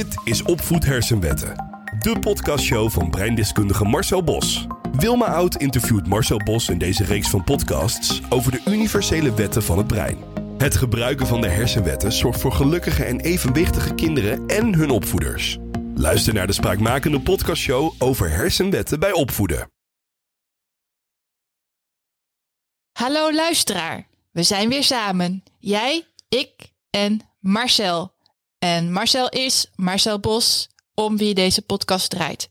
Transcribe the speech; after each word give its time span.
Dit 0.00 0.16
is 0.24 0.42
Opvoed 0.42 0.84
Hersenwetten, 0.84 1.54
de 1.98 2.18
podcastshow 2.18 2.90
van 2.90 3.10
breindeskundige 3.10 3.84
Marcel 3.84 4.24
Bos. 4.24 4.66
Wilma 4.92 5.26
Oud 5.26 5.56
interviewt 5.56 6.06
Marcel 6.06 6.38
Bos 6.38 6.68
in 6.68 6.78
deze 6.78 7.04
reeks 7.04 7.30
van 7.30 7.44
podcasts 7.44 8.20
over 8.28 8.52
de 8.52 8.62
universele 8.66 9.34
wetten 9.34 9.62
van 9.62 9.78
het 9.78 9.86
brein. 9.86 10.18
Het 10.58 10.76
gebruiken 10.76 11.26
van 11.26 11.40
de 11.40 11.48
hersenwetten 11.48 12.12
zorgt 12.12 12.40
voor 12.40 12.52
gelukkige 12.52 13.04
en 13.04 13.20
evenwichtige 13.20 13.94
kinderen 13.94 14.46
en 14.46 14.74
hun 14.74 14.90
opvoeders. 14.90 15.58
Luister 15.94 16.34
naar 16.34 16.46
de 16.46 16.52
spraakmakende 16.52 17.20
podcastshow 17.20 17.92
over 17.98 18.30
hersenwetten 18.30 19.00
bij 19.00 19.12
opvoeden. 19.12 19.70
Hallo 22.92 23.32
luisteraar, 23.32 24.06
we 24.30 24.42
zijn 24.42 24.68
weer 24.68 24.84
samen. 24.84 25.42
Jij, 25.58 26.06
ik 26.28 26.72
en 26.90 27.20
Marcel. 27.40 28.18
En 28.60 28.92
Marcel 28.92 29.28
is 29.28 29.66
Marcel 29.74 30.20
Bos, 30.20 30.68
om 30.94 31.16
wie 31.16 31.34
deze 31.34 31.62
podcast 31.62 32.10
draait. 32.10 32.48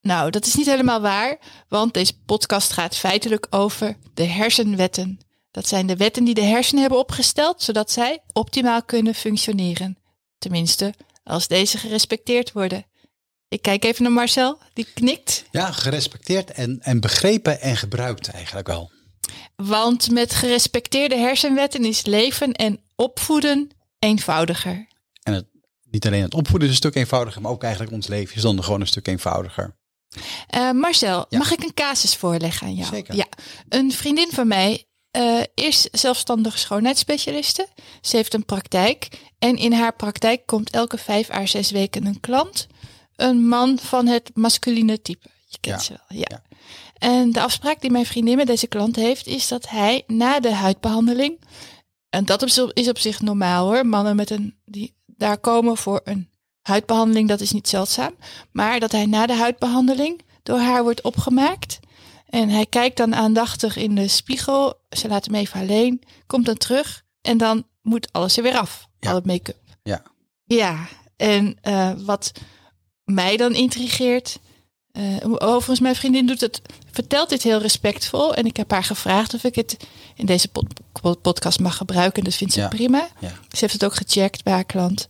Nou, 0.00 0.30
dat 0.30 0.46
is 0.46 0.54
niet 0.54 0.66
helemaal 0.66 1.00
waar, 1.00 1.38
want 1.68 1.94
deze 1.94 2.18
podcast 2.26 2.72
gaat 2.72 2.96
feitelijk 2.96 3.46
over 3.50 3.96
de 4.14 4.24
hersenwetten. 4.24 5.20
Dat 5.50 5.68
zijn 5.68 5.86
de 5.86 5.96
wetten 5.96 6.24
die 6.24 6.34
de 6.34 6.42
hersenen 6.42 6.80
hebben 6.80 6.98
opgesteld, 6.98 7.62
zodat 7.62 7.90
zij 7.90 8.22
optimaal 8.32 8.82
kunnen 8.82 9.14
functioneren. 9.14 9.98
Tenminste, 10.38 10.94
als 11.24 11.48
deze 11.48 11.78
gerespecteerd 11.78 12.52
worden. 12.52 12.86
Ik 13.48 13.62
kijk 13.62 13.84
even 13.84 14.02
naar 14.02 14.12
Marcel, 14.12 14.58
die 14.72 14.86
knikt. 14.94 15.44
Ja, 15.50 15.72
gerespecteerd 15.72 16.50
en, 16.50 16.78
en 16.82 17.00
begrepen 17.00 17.60
en 17.60 17.76
gebruikt 17.76 18.28
eigenlijk 18.28 18.66
wel. 18.66 18.90
Want 19.56 20.10
met 20.10 20.34
gerespecteerde 20.34 21.16
hersenwetten 21.16 21.84
is 21.84 22.04
leven 22.04 22.52
en 22.52 22.80
opvoeden 22.94 23.70
eenvoudiger. 23.98 24.86
Niet 25.96 26.06
alleen 26.06 26.22
het 26.22 26.34
opvoeden 26.34 26.68
is 26.68 26.74
een 26.74 26.80
stuk 26.80 26.94
eenvoudiger, 26.94 27.42
maar 27.42 27.50
ook 27.50 27.62
eigenlijk 27.62 27.92
ons 27.92 28.06
leven 28.06 28.36
is 28.36 28.42
dan 28.42 28.64
gewoon 28.64 28.80
een 28.80 28.86
stuk 28.86 29.06
eenvoudiger. 29.06 29.76
Uh, 30.54 30.70
Marcel, 30.70 31.26
mag 31.30 31.52
ik 31.52 31.62
een 31.62 31.74
casus 31.74 32.16
voorleggen 32.16 32.66
aan 32.66 32.74
jou? 32.74 32.88
Zeker. 32.94 33.14
Ja, 33.14 33.26
een 33.68 33.92
vriendin 33.92 34.30
van 34.30 34.48
mij 34.48 34.84
uh, 35.18 35.42
is 35.54 35.82
zelfstandige 35.82 36.58
schoonheidsspecialiste. 36.58 37.68
Ze 38.00 38.16
heeft 38.16 38.34
een 38.34 38.44
praktijk 38.44 39.08
en 39.38 39.56
in 39.56 39.72
haar 39.72 39.94
praktijk 39.96 40.46
komt 40.46 40.70
elke 40.70 40.98
vijf 40.98 41.30
à 41.30 41.46
zes 41.46 41.70
weken 41.70 42.06
een 42.06 42.20
klant. 42.20 42.66
Een 43.14 43.48
man 43.48 43.78
van 43.78 44.06
het 44.06 44.30
masculine 44.34 45.02
type. 45.02 45.28
Je 45.46 45.58
kent 45.60 45.80
Ja. 45.80 45.82
ze 45.86 45.92
wel, 46.08 46.18
ja. 46.18 46.26
Ja. 46.28 46.42
En 46.98 47.32
de 47.32 47.40
afspraak 47.40 47.80
die 47.80 47.90
mijn 47.90 48.06
vriendin 48.06 48.36
met 48.36 48.46
deze 48.46 48.66
klant 48.66 48.96
heeft, 48.96 49.26
is 49.26 49.48
dat 49.48 49.68
hij 49.68 50.02
na 50.06 50.40
de 50.40 50.52
huidbehandeling, 50.54 51.40
en 52.08 52.24
dat 52.24 52.42
is 52.72 52.88
op 52.88 52.98
zich 52.98 53.20
normaal 53.20 53.66
hoor, 53.66 53.86
mannen 53.86 54.16
met 54.16 54.30
een, 54.30 54.58
die 54.64 54.95
daar 55.16 55.38
komen 55.38 55.76
voor 55.76 56.00
een 56.04 56.30
huidbehandeling, 56.62 57.28
dat 57.28 57.40
is 57.40 57.52
niet 57.52 57.68
zeldzaam, 57.68 58.14
maar 58.52 58.80
dat 58.80 58.92
hij 58.92 59.06
na 59.06 59.26
de 59.26 59.34
huidbehandeling 59.34 60.22
door 60.42 60.58
haar 60.58 60.82
wordt 60.82 61.00
opgemaakt. 61.02 61.78
En 62.26 62.48
hij 62.48 62.66
kijkt 62.66 62.96
dan 62.96 63.14
aandachtig 63.14 63.76
in 63.76 63.94
de 63.94 64.08
spiegel, 64.08 64.74
ze 64.90 65.08
laat 65.08 65.24
hem 65.24 65.34
even 65.34 65.60
alleen, 65.60 66.02
komt 66.26 66.46
dan 66.46 66.56
terug 66.56 67.02
en 67.20 67.38
dan 67.38 67.66
moet 67.82 68.12
alles 68.12 68.36
er 68.36 68.42
weer 68.42 68.58
af, 68.58 68.86
Ja. 68.98 69.08
al 69.08 69.14
het 69.14 69.26
make-up. 69.26 69.56
Ja. 69.82 70.02
Ja, 70.44 70.86
en 71.16 71.56
eh, 71.60 71.92
wat 72.04 72.32
mij 73.04 73.36
dan 73.36 73.54
intrigeert. 73.54 74.38
Eh, 74.96 75.32
overigens, 75.38 75.80
mijn 75.80 75.94
vriendin 75.96 76.26
doet 76.26 76.40
het, 76.40 76.60
vertelt 76.92 77.28
dit 77.28 77.42
heel 77.42 77.58
respectvol. 77.60 78.34
En 78.34 78.46
ik 78.46 78.56
heb 78.56 78.70
haar 78.70 78.84
gevraagd 78.84 79.34
of 79.34 79.44
ik 79.44 79.54
het 79.54 79.76
in 80.14 80.26
deze 80.26 80.48
pod- 80.48 80.80
pod- 81.00 81.22
podcast 81.22 81.60
mag 81.60 81.76
gebruiken. 81.76 82.24
Dat 82.24 82.34
vindt 82.34 82.52
ze 82.52 82.60
Ja. 82.60 82.68
prima. 82.68 83.08
Ja. 83.20 83.28
Ze 83.28 83.56
heeft 83.60 83.72
het 83.72 83.84
ook 83.84 83.94
gecheckt 83.94 84.42
bij 84.44 84.52
haar 84.52 84.64
klant. 84.64 85.08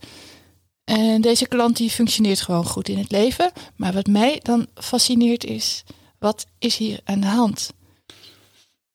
En 0.84 1.20
deze 1.20 1.46
klant 1.46 1.76
die 1.76 1.90
functioneert 1.90 2.40
gewoon 2.40 2.66
goed 2.66 2.88
in 2.88 2.98
het 2.98 3.10
leven. 3.10 3.52
Maar 3.76 3.92
wat 3.92 4.06
mij 4.06 4.40
dan 4.42 4.66
fascineert 4.74 5.44
is, 5.44 5.82
wat 6.18 6.46
is 6.58 6.76
hier 6.76 7.00
aan 7.04 7.20
de 7.20 7.26
hand? 7.26 7.70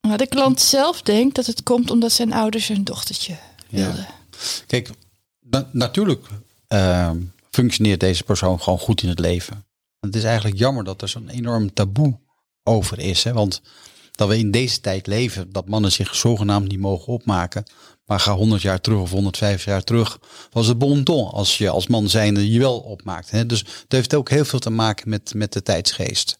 Nou, 0.01 0.17
de 0.17 0.27
klant 0.27 0.61
zelf 0.61 1.01
denkt 1.01 1.35
dat 1.35 1.45
het 1.45 1.63
komt 1.63 1.91
omdat 1.91 2.11
zijn 2.11 2.33
ouders 2.33 2.69
een 2.69 2.83
dochtertje 2.83 3.37
Ja. 3.69 3.83
wilden. 3.85 4.07
Kijk, 4.67 4.89
na- 5.39 5.69
natuurlijk 5.71 6.27
ehm, 6.67 7.17
functioneert 7.51 7.99
deze 7.99 8.23
persoon 8.23 8.61
gewoon 8.61 8.79
goed 8.79 9.03
in 9.03 9.09
het 9.09 9.19
leven. 9.19 9.65
Het 10.01 10.15
is 10.15 10.23
eigenlijk 10.23 10.57
jammer 10.57 10.83
dat 10.83 11.01
er 11.01 11.09
zo'n 11.09 11.29
enorm 11.29 11.73
taboe 11.73 12.19
over 12.63 12.99
is. 12.99 13.23
Hè? 13.23 13.33
Want 13.33 13.61
dat 14.11 14.27
we 14.27 14.37
in 14.37 14.51
deze 14.51 14.79
tijd 14.79 15.07
leven, 15.07 15.51
dat 15.51 15.67
mannen 15.67 15.91
zich 15.91 16.15
zogenaamd 16.15 16.67
niet 16.67 16.79
mogen 16.79 17.13
opmaken. 17.13 17.63
Maar 18.05 18.19
ga 18.19 18.33
100 18.33 18.61
jaar 18.61 18.81
terug 18.81 18.99
of 18.99 19.11
150 19.11 19.65
jaar 19.65 19.83
terug, 19.83 20.19
was 20.51 20.67
het 20.67 20.77
bon 20.77 21.03
ton 21.03 21.29
als 21.29 21.57
je 21.57 21.69
als 21.69 21.87
man 21.87 22.09
zijnde 22.09 22.51
je 22.51 22.59
wel 22.59 22.79
opmaakt. 22.79 23.31
Hè? 23.31 23.45
Dus 23.45 23.59
het 23.59 23.85
heeft 23.91 24.15
ook 24.15 24.29
heel 24.29 24.45
veel 24.45 24.59
te 24.59 24.69
maken 24.69 25.09
met, 25.09 25.33
met 25.33 25.53
de 25.53 25.61
tijdsgeest. 25.61 26.39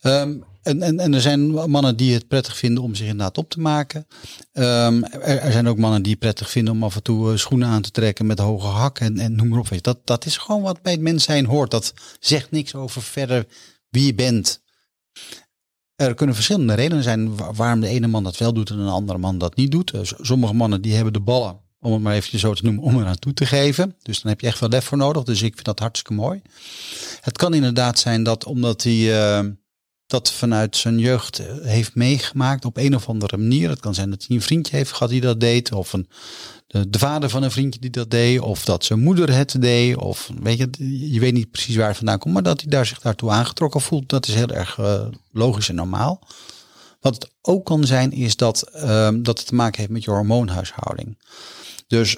Ehm, 0.00 0.36
en, 0.68 0.82
en, 0.82 0.98
en 1.00 1.14
er 1.14 1.20
zijn 1.20 1.50
mannen 1.70 1.96
die 1.96 2.12
het 2.14 2.28
prettig 2.28 2.56
vinden 2.56 2.82
om 2.82 2.94
zich 2.94 3.06
inderdaad 3.06 3.38
op 3.38 3.50
te 3.50 3.60
maken. 3.60 4.06
Ehm, 4.52 5.02
er, 5.02 5.52
zijn 5.52 5.68
ook 5.68 5.78
mannen 5.78 6.02
die 6.02 6.10
het 6.10 6.20
prettig 6.20 6.50
vinden 6.50 6.74
om 6.74 6.82
af 6.82 6.94
en 6.94 7.02
toe 7.02 7.30
eh, 7.32 7.36
schoenen 7.38 7.68
aan 7.68 7.82
te 7.82 7.90
trekken 7.90 8.26
met 8.26 8.38
hoge 8.38 8.66
hakken 8.66 9.06
en, 9.06 9.18
en 9.18 9.36
noem 9.36 9.48
maar 9.48 9.58
op. 9.58 9.82
Dat, 9.82 9.98
dat 10.04 10.24
is 10.26 10.36
gewoon 10.36 10.62
wat 10.62 10.82
bij 10.82 10.92
het 10.92 11.00
mens 11.00 11.24
zijn 11.24 11.44
hoort. 11.46 11.70
Dat 11.70 11.94
zegt 12.20 12.50
niks 12.50 12.74
over 12.74 13.02
verder 13.02 13.46
wie 13.88 14.06
je 14.06 14.14
bent. 14.14 14.60
Er 15.96 16.14
kunnen 16.14 16.34
verschillende 16.34 16.74
redenen 16.74 17.02
zijn 17.02 17.36
wa- 17.36 17.52
waarom 17.52 17.80
de 17.80 17.88
ene 17.88 18.06
man 18.06 18.24
dat 18.24 18.36
wel 18.36 18.52
doet 18.52 18.70
en 18.70 18.78
een 18.78 18.88
andere 18.88 19.18
man 19.18 19.38
dat 19.38 19.56
niet 19.56 19.70
doet. 19.70 19.90
Eh, 19.92 20.00
Sommige 20.20 20.54
mannen 20.54 20.82
die 20.82 20.94
hebben 20.94 21.12
de 21.12 21.20
ballen, 21.20 21.60
om 21.80 21.92
het 21.92 22.02
maar 22.02 22.14
even 22.14 22.38
zo 22.38 22.54
te 22.54 22.64
noemen, 22.64 22.82
om 22.82 22.98
er 22.98 23.04
naartoe 23.04 23.34
te 23.34 23.46
geven. 23.46 23.96
Dus 24.02 24.20
dan 24.20 24.30
heb 24.30 24.40
je 24.40 24.46
echt 24.46 24.58
wel 24.60 24.68
lef 24.68 24.84
voor 24.84 24.98
nodig. 24.98 25.22
Dus 25.22 25.42
ik 25.42 25.52
vind 25.54 25.64
dat 25.66 25.78
hartstikke 25.78 26.20
mooi. 26.20 26.42
Het 27.20 27.36
kan 27.38 27.54
inderdaad 27.54 27.98
zijn 27.98 28.22
dat 28.22 28.44
omdat 28.44 28.84
eh, 28.84 29.40
dat 30.08 30.32
vanuit 30.32 30.76
zijn 30.76 30.98
jeugd 30.98 31.38
eh, 31.38 31.46
heeft 31.62 31.94
meegemaakt 31.94 32.64
op 32.64 32.76
een 32.76 32.94
of 32.94 33.08
andere 33.08 33.36
manier. 33.36 33.68
Het 33.68 33.80
kan 33.80 33.94
zijn 33.94 34.10
dat 34.10 34.24
hij 34.26 34.36
een 34.36 34.42
vriendje 34.42 34.76
heeft 34.76 34.92
gehad 34.92 35.08
die 35.08 35.20
dat 35.20 35.40
deed. 35.40 35.72
Of 35.72 35.92
een, 35.92 36.08
de, 36.66 36.90
de 36.90 36.98
vader 36.98 37.30
van 37.30 37.42
een 37.42 37.50
vriendje 37.50 37.80
die 37.80 37.90
dat 37.90 38.10
deed. 38.10 38.40
Of 38.40 38.64
dat 38.64 38.84
zijn 38.84 39.00
moeder 39.00 39.34
het 39.34 39.60
deed. 39.60 39.96
Of 39.96 40.30
weet 40.42 40.58
je, 40.58 40.68
je 41.12 41.20
weet 41.20 41.32
niet 41.32 41.50
precies 41.50 41.76
waar 41.76 41.88
het 41.88 41.96
vandaan 41.96 42.18
komt. 42.18 42.34
Maar 42.34 42.42
dat 42.42 42.60
hij 42.60 42.70
daar 42.70 42.86
zich 42.86 43.00
daartoe 43.00 43.30
aangetrokken 43.30 43.80
voelt. 43.80 44.08
Dat 44.08 44.28
is 44.28 44.34
heel 44.34 44.48
erg 44.48 44.78
eh, 44.78 45.06
logisch 45.32 45.68
en 45.68 45.74
normaal. 45.74 46.26
Wat 47.00 47.14
het 47.14 47.30
ook 47.42 47.64
kan 47.64 47.84
zijn 47.84 48.12
is 48.12 48.36
dat, 48.36 48.62
ehm, 48.62 49.22
dat 49.22 49.38
het 49.38 49.46
te 49.46 49.54
maken 49.54 49.78
heeft 49.80 49.92
met 49.92 50.04
je 50.04 50.10
hormoonhuishouding. 50.10 51.18
Dus 51.86 52.16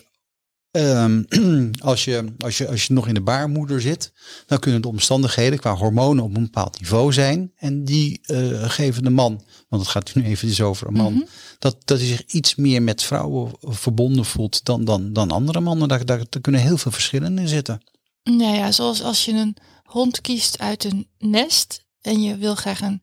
ehm, 0.70 1.22
als, 1.91 2.04
je, 2.04 2.32
als, 2.38 2.58
je, 2.58 2.69
als 2.69 2.86
je 2.86 2.92
nog 2.92 3.08
in 3.08 3.14
de 3.14 3.20
baarmoeder 3.20 3.81
zit, 3.81 4.12
dan 4.47 4.58
kunnen 4.58 4.82
de 4.82 4.88
omstandigheden 4.88 5.58
qua 5.58 5.75
hormonen 5.75 6.25
op 6.25 6.36
een 6.36 6.42
bepaald 6.42 6.81
niveau 6.81 7.12
zijn. 7.12 7.53
En 7.56 7.84
die 7.84 8.20
eh, 8.22 8.70
geven 8.70 9.03
de 9.03 9.10
man, 9.10 9.44
want 9.69 9.82
het 9.82 9.91
gaat 9.91 10.14
nu 10.14 10.25
even 10.25 10.66
over 10.66 10.86
een 10.86 10.94
man, 10.94 11.26
dat, 11.58 11.76
dat 11.84 11.98
hij 11.98 12.06
zich 12.06 12.25
iets 12.26 12.54
meer 12.54 12.82
met 12.82 13.03
vrouwen 13.03 13.53
verbonden 13.60 14.25
voelt 14.25 14.64
dan, 14.64 14.84
dan, 14.84 15.12
dan 15.12 15.31
andere 15.31 15.60
mannen. 15.60 15.88
Daar, 15.88 16.04
daar, 16.04 16.25
daar 16.28 16.41
kunnen 16.41 16.60
heel 16.60 16.78
veel 16.78 16.92
verschillen 16.92 17.38
in 17.38 17.48
zitten. 17.48 17.82
Nou 18.22 18.56
ja, 18.56 18.72
zoals 18.72 19.02
als 19.02 19.25
je 19.25 19.32
een 19.32 19.56
hond 19.82 20.20
kiest 20.20 20.58
uit 20.58 20.84
een 20.84 21.08
nest 21.19 21.84
en 22.00 22.22
je 22.22 22.37
wil 22.37 22.54
graag 22.54 22.81
een, 22.81 23.02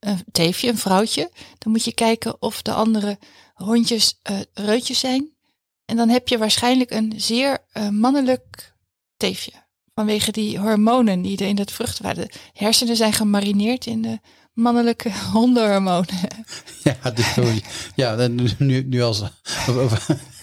een 0.00 0.24
teefje, 0.32 0.68
een 0.68 0.78
vrouwtje, 0.78 1.30
dan 1.58 1.72
moet 1.72 1.84
je 1.84 1.94
kijken 1.94 2.42
of 2.42 2.62
de 2.62 2.72
andere 2.72 3.18
hondjes 3.54 4.18
eh, 4.22 4.40
reutjes 4.52 4.98
zijn. 4.98 5.33
En 5.84 5.96
dan 5.96 6.08
heb 6.08 6.28
je 6.28 6.38
waarschijnlijk 6.38 6.90
een 6.90 7.12
zeer 7.16 7.58
eh, 7.72 7.88
mannelijk 7.88 8.74
teefje. 9.16 9.52
Vanwege 9.94 10.32
die 10.32 10.58
hormonen 10.58 11.22
die 11.22 11.38
er 11.38 11.46
in 11.46 11.56
dat 11.56 11.72
vruchtwater. 11.72 12.26
De 12.26 12.38
hersenen 12.52 12.96
zijn 12.96 13.12
gemarineerd 13.12 13.86
in 13.86 14.02
de 14.02 14.18
mannelijke 14.52 15.10
hondenhormonen. 15.32 16.44
Ja, 16.82 17.10
dus, 17.10 17.60
ja 17.94 18.26
nu, 18.58 18.82
nu 18.82 19.02
als 19.02 19.22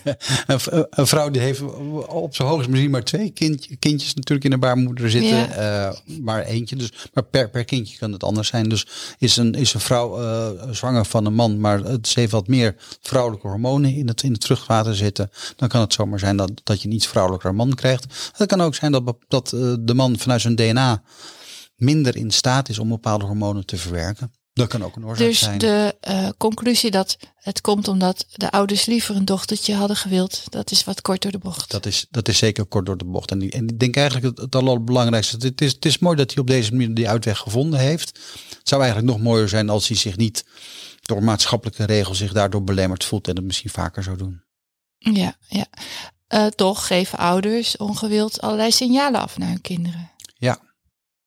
een, 0.48 0.88
een 0.90 1.08
vrouw 1.08 1.30
die 1.30 1.42
heeft 1.42 1.62
op 2.08 2.36
zijn 2.36 2.48
hoogst 2.48 2.70
misschien 2.70 2.92
maar 2.92 3.04
twee 3.04 3.30
kindje, 3.30 3.76
kindjes 3.76 4.14
natuurlijk 4.14 4.46
in 4.46 4.52
de 4.52 4.58
baarmoeder 4.58 5.10
zitten, 5.10 5.58
eh, 5.58 5.92
maar 6.22 6.44
eentje. 6.44 6.76
Dus, 6.76 6.92
maar 7.14 7.24
per, 7.24 7.50
per 7.50 7.66
kindje 7.66 7.98
kan 7.98 8.12
het 8.12 8.24
anders 8.24 8.48
zijn. 8.48 8.70
Dus 8.70 8.88
is 9.18 9.38
een, 9.38 9.54
is 9.54 9.74
een 9.74 9.80
vrouw 9.80 10.22
eh, 10.22 10.50
zwanger 10.72 11.06
van 11.06 11.26
een 11.26 11.34
man, 11.34 11.60
maar 11.60 11.80
het 11.80 12.08
ze 12.08 12.20
heeft 12.20 12.32
wat 12.32 12.48
meer 12.48 12.76
vrouwelijke 13.02 13.48
hormonen 13.48 13.94
in 13.94 14.08
het, 14.08 14.24
in 14.24 14.34
het 14.34 14.46
vruchtwater 14.46 14.96
zitten, 14.96 15.30
dan 15.56 15.70
kan 15.70 15.82
het 15.82 15.94
zomaar 15.94 16.20
zijn 16.20 16.38
dat, 16.38 16.52
dat 16.64 16.82
je 16.82 16.88
een 16.88 16.94
iets 16.94 17.08
vrouwelijker 17.08 17.56
man 17.56 17.74
krijgt. 17.74 18.32
Het 18.38 18.48
kan 18.48 18.62
ook 18.62 18.76
zijn 18.76 18.92
dat, 18.92 19.16
dat 19.28 19.54
eh, 19.54 19.74
de 19.80 19.94
man 19.94 20.18
vanuit 20.18 20.42
zijn 20.42 20.56
DNA 20.56 21.04
minder 21.76 22.16
in 22.16 22.32
staat 22.32 22.70
is 22.70 22.80
om 22.80 22.90
bepaalde 22.90 23.26
hormonen 23.26 23.66
te 23.66 23.78
verwerken. 23.78 24.32
Dat 24.62 24.80
kan 24.80 24.84
ook 24.84 24.96
een 24.96 25.06
oorzaak 25.06 25.28
Dus 25.28 25.40
zijn. 25.40 25.58
de 25.58 25.96
eh, 26.00 26.30
conclusie 26.38 26.92
dat 26.92 27.18
het 27.36 27.62
komt 27.62 27.88
omdat 27.88 28.26
de 28.34 28.52
ouders 28.52 28.86
liever 28.86 29.16
een 29.16 29.26
dochtertje 29.26 29.76
hadden 29.76 29.98
gewild, 29.98 30.44
dat 30.50 30.72
is 30.72 30.84
wat 30.84 31.02
kort 31.02 31.22
door 31.22 31.32
de 31.32 31.38
bocht. 31.38 31.72
Dat 31.72 31.86
is, 31.86 32.06
dat 32.10 32.28
is 32.28 32.38
zeker 32.38 32.66
kort 32.66 32.86
door 32.86 32.98
de 32.98 33.06
bocht. 33.06 33.32
En, 33.32 33.50
en 33.50 33.68
ik 33.68 33.80
denk 33.80 33.96
eigenlijk 33.96 34.26
het, 34.26 34.38
het 34.38 34.56
allerbelangrijkste. 34.56 35.38
Het 35.48 35.62
is, 35.62 35.72
het 35.72 35.86
is 35.86 36.00
mooi 36.00 36.16
dat 36.16 36.32
hij 36.34 36.42
op 36.42 36.48
deze 36.48 36.72
manier 36.72 36.94
die 36.94 37.10
uitweg 37.10 37.38
gevonden 37.38 37.80
heeft. 37.80 38.20
Het 38.58 38.70
zou 38.70 38.82
eigenlijk 38.82 39.12
nog 39.12 39.22
mooier 39.22 39.50
zijn 39.50 39.70
als 39.70 39.88
hij 39.88 39.98
zich 39.98 40.18
niet 40.18 40.46
door 41.02 41.24
maatschappelijke 41.24 41.84
regels 41.84 42.18
zich 42.18 42.34
daardoor 42.34 42.64
belemmerd 42.64 43.04
voelt 43.04 43.28
en 43.28 43.36
het 43.36 43.46
misschien 43.46 43.70
vaker 43.70 44.04
zou 44.04 44.18
doen. 44.18 44.44
Ja, 44.98 45.36
ja. 45.48 45.66
eh, 46.28 46.46
toch 46.46 46.88
geven 46.88 47.18
ouders 47.18 47.78
ongewild 47.78 48.42
allerlei 48.42 48.72
signalen 48.72 49.22
af 49.22 49.38
naar 49.38 49.50
hun 49.50 49.62
kinderen. 49.62 50.12
Ja. 50.38 50.60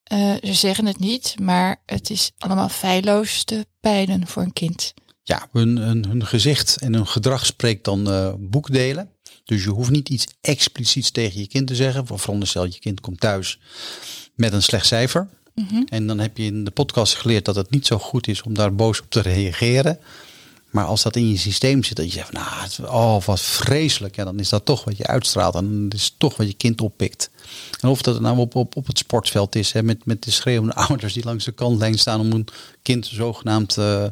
Eh, 0.05 0.35
ze 0.43 0.55
zeggen 0.55 0.87
het 0.87 0.99
niet, 0.99 1.35
maar 1.41 1.83
het 1.87 2.11
is 2.11 2.33
allemaal 2.39 2.69
feilloos 2.69 3.45
te 3.45 3.67
peilen 3.81 4.27
voor 4.27 4.43
een 4.43 4.53
kind. 4.53 4.95
Ja, 5.23 5.49
hun, 5.53 5.77
hun, 5.77 6.06
hun 6.06 6.27
gezicht 6.27 6.77
en 6.77 6.95
hun 6.95 7.06
gedrag 7.06 7.47
spreekt 7.47 7.85
dan 7.85 8.11
eh, 8.11 8.35
boekdelen. 8.39 9.11
Dus 9.45 9.65
je 9.65 9.71
hoeft 9.71 9.91
niet 9.91 10.09
iets 10.09 10.27
expliciets 10.41 11.11
tegen 11.11 11.41
je 11.41 11.47
kind 11.47 11.67
te 11.67 11.75
zeggen. 11.75 12.06
Veronderstel, 12.06 12.65
je 12.65 12.79
kind 12.79 13.01
komt 13.01 13.21
thuis 13.21 13.59
met 14.35 14.53
een 14.53 14.62
slecht 14.62 14.87
cijfer. 14.87 15.29
Mhm. 15.55 15.83
En 15.89 16.07
dan 16.07 16.19
heb 16.19 16.37
je 16.37 16.45
in 16.45 16.65
de 16.65 16.71
podcast 16.71 17.15
geleerd 17.15 17.45
dat 17.45 17.57
het 17.57 17.71
niet 17.71 17.87
zo 17.87 17.99
goed 17.99 18.29
is 18.29 18.43
om 18.43 18.55
daar 18.55 18.75
boos 18.75 19.00
op 19.00 19.11
te 19.11 19.21
reageren. 19.21 19.99
Maar 20.75 20.85
als 20.85 21.03
dat 21.03 21.17
in 21.17 21.29
je 21.29 21.37
systeem 21.37 21.82
zit, 21.85 21.97
dat 21.97 22.06
je 22.06 22.12
zegt, 22.12 22.32
nou, 22.32 22.47
het- 22.50 22.79
oh, 22.81 23.23
wat 23.23 23.41
vreselijk. 23.41 24.17
Ja, 24.17 24.25
dan 24.25 24.38
is 24.38 24.49
dat 24.49 24.65
toch 24.65 24.85
wat 24.85 24.97
je 24.97 25.06
uitstraalt. 25.06 25.55
En 25.55 25.69
dan 25.71 25.91
is 25.99 26.15
toch 26.19 26.37
wat 26.37 26.47
je 26.47 26.55
kind 26.55 26.81
oppikt. 26.81 27.31
En 27.81 27.88
of 27.88 28.03
dat 28.03 28.21
nou 28.21 28.38
op, 28.38 28.55
op, 28.55 28.76
op 28.76 28.87
het 28.87 28.99
sportveld 28.99 29.55
is, 29.55 29.73
hè, 29.73 29.82
met, 29.82 30.05
met 30.06 30.23
de 30.23 30.31
schreeuwende 30.31 30.75
ouders 30.87 31.12
die 31.12 31.25
langs 31.25 31.44
de 31.44 31.53
kantlijn 31.53 31.99
staan 31.99 32.21
om 32.21 32.32
een 32.32 32.47
kind 32.82 33.06
zogenaamd 33.06 33.76
eh, 33.76 34.05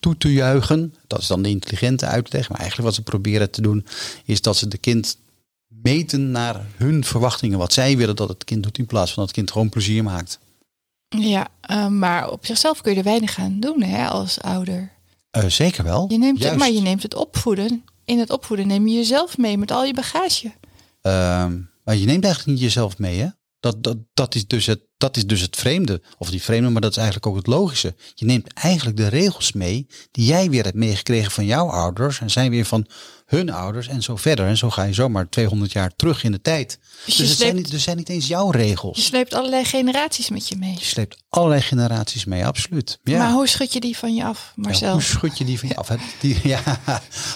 toe 0.00 0.16
te 0.16 0.32
juichen. 0.32 0.94
Dat 1.06 1.20
is 1.20 1.26
dan 1.26 1.42
de 1.42 1.48
intelligente 1.48 2.06
uitleg. 2.06 2.48
Maar 2.48 2.58
eigenlijk 2.58 2.88
wat 2.88 2.96
ze 2.98 3.02
proberen 3.02 3.50
te 3.50 3.62
doen, 3.62 3.86
is 4.24 4.40
dat 4.40 4.56
ze 4.56 4.68
de 4.68 4.78
kind 4.78 5.16
meten 5.82 6.30
naar 6.30 6.66
hun 6.76 7.04
verwachtingen. 7.04 7.58
Wat 7.58 7.72
zij 7.72 7.96
willen 7.96 8.16
dat 8.16 8.28
het 8.28 8.44
kind 8.44 8.62
doet, 8.62 8.78
in 8.78 8.86
plaats 8.86 9.12
van 9.12 9.18
dat 9.18 9.26
het 9.26 9.36
kind 9.36 9.50
gewoon 9.50 9.68
plezier 9.68 10.02
maakt. 10.02 10.38
Ja, 11.08 11.48
eh, 11.60 11.86
maar 11.86 12.30
op 12.30 12.46
zichzelf 12.46 12.80
kun 12.80 12.92
je 12.92 12.98
er 12.98 13.04
weinig 13.04 13.38
aan 13.38 13.60
doen 13.60 13.82
hè, 13.82 14.06
als 14.08 14.40
ouder. 14.40 14.92
Eh, 15.32 15.46
zeker 15.46 15.84
wel. 15.84 16.06
Je 16.08 16.18
neemt 16.18 16.44
het, 16.44 16.56
maar 16.56 16.70
je 16.70 16.80
neemt 16.80 17.02
het 17.02 17.14
opvoeden. 17.14 17.84
In 18.04 18.18
het 18.18 18.30
opvoeden 18.30 18.66
neem 18.66 18.86
je 18.86 18.94
jezelf 18.94 19.38
mee 19.38 19.58
met 19.58 19.70
al 19.70 19.84
je 19.84 19.94
bagage. 19.94 20.52
Ehm, 21.00 21.60
maar 21.84 21.96
je 21.96 22.06
neemt 22.06 22.24
eigenlijk 22.24 22.46
niet 22.46 22.60
jezelf 22.60 22.98
mee, 22.98 23.20
hè? 23.20 23.28
Dat, 23.60 23.82
dat, 23.82 23.96
dat, 24.14 24.34
is 24.34 24.46
dus 24.46 24.66
het, 24.66 24.80
dat 25.02 25.16
is 25.16 25.26
dus 25.26 25.40
het 25.40 25.56
vreemde. 25.56 26.00
Of 26.18 26.30
die 26.30 26.42
vreemde, 26.42 26.68
maar 26.68 26.80
dat 26.80 26.90
is 26.90 26.96
eigenlijk 26.96 27.26
ook 27.26 27.36
het 27.36 27.46
logische. 27.46 27.94
Je 28.14 28.24
neemt 28.24 28.52
eigenlijk 28.52 28.96
de 28.96 29.08
regels 29.08 29.52
mee 29.52 29.86
die 30.10 30.26
jij 30.26 30.50
weer 30.50 30.64
hebt 30.64 30.76
meegekregen 30.76 31.30
van 31.30 31.44
jouw 31.44 31.68
ouders. 31.68 32.20
En 32.20 32.30
zijn 32.30 32.50
weer 32.50 32.64
van 32.64 32.86
hun 33.26 33.50
ouders 33.50 33.88
en 33.88 34.02
zo 34.02 34.16
verder. 34.16 34.46
En 34.46 34.56
zo 34.56 34.70
ga 34.70 34.82
je 34.82 34.92
zomaar 34.92 35.28
200 35.28 35.72
jaar 35.72 35.90
terug 35.96 36.24
in 36.24 36.32
de 36.32 36.40
tijd. 36.40 36.78
Dus 36.80 37.04
Dus, 37.04 37.16
je 37.16 37.22
het 37.22 37.38
zijn, 37.38 37.54
niet, 37.54 37.70
dus 37.70 37.82
zijn 37.82 37.96
niet 37.96 38.08
eens 38.08 38.26
jouw 38.26 38.52
Je 38.52 38.58
regels. 38.58 39.04
sleept 39.04 39.34
allerlei 39.34 39.64
generaties 39.64 40.28
met 40.30 40.48
je 40.48 40.56
mee. 40.56 40.74
Je 40.78 40.84
sleept 40.84 41.22
allerlei 41.28 41.60
generaties 41.60 42.24
mee, 42.24 42.46
absoluut. 42.46 42.98
Ja. 43.04 43.18
Maar 43.18 43.32
hoe 43.32 43.46
schud 43.48 43.72
je 43.72 43.80
die 43.80 43.96
van 43.96 44.14
je 44.14 44.24
af, 44.24 44.52
Ja, 44.56 44.62
Marcel? 44.62 44.92
hoe 44.92 45.02
schud 45.02 45.38
je 45.38 45.44
die 45.44 45.58
van 45.58 45.68
je 45.68 45.76
af? 45.76 45.88
Die, 46.20 46.38
ja, 46.48 46.80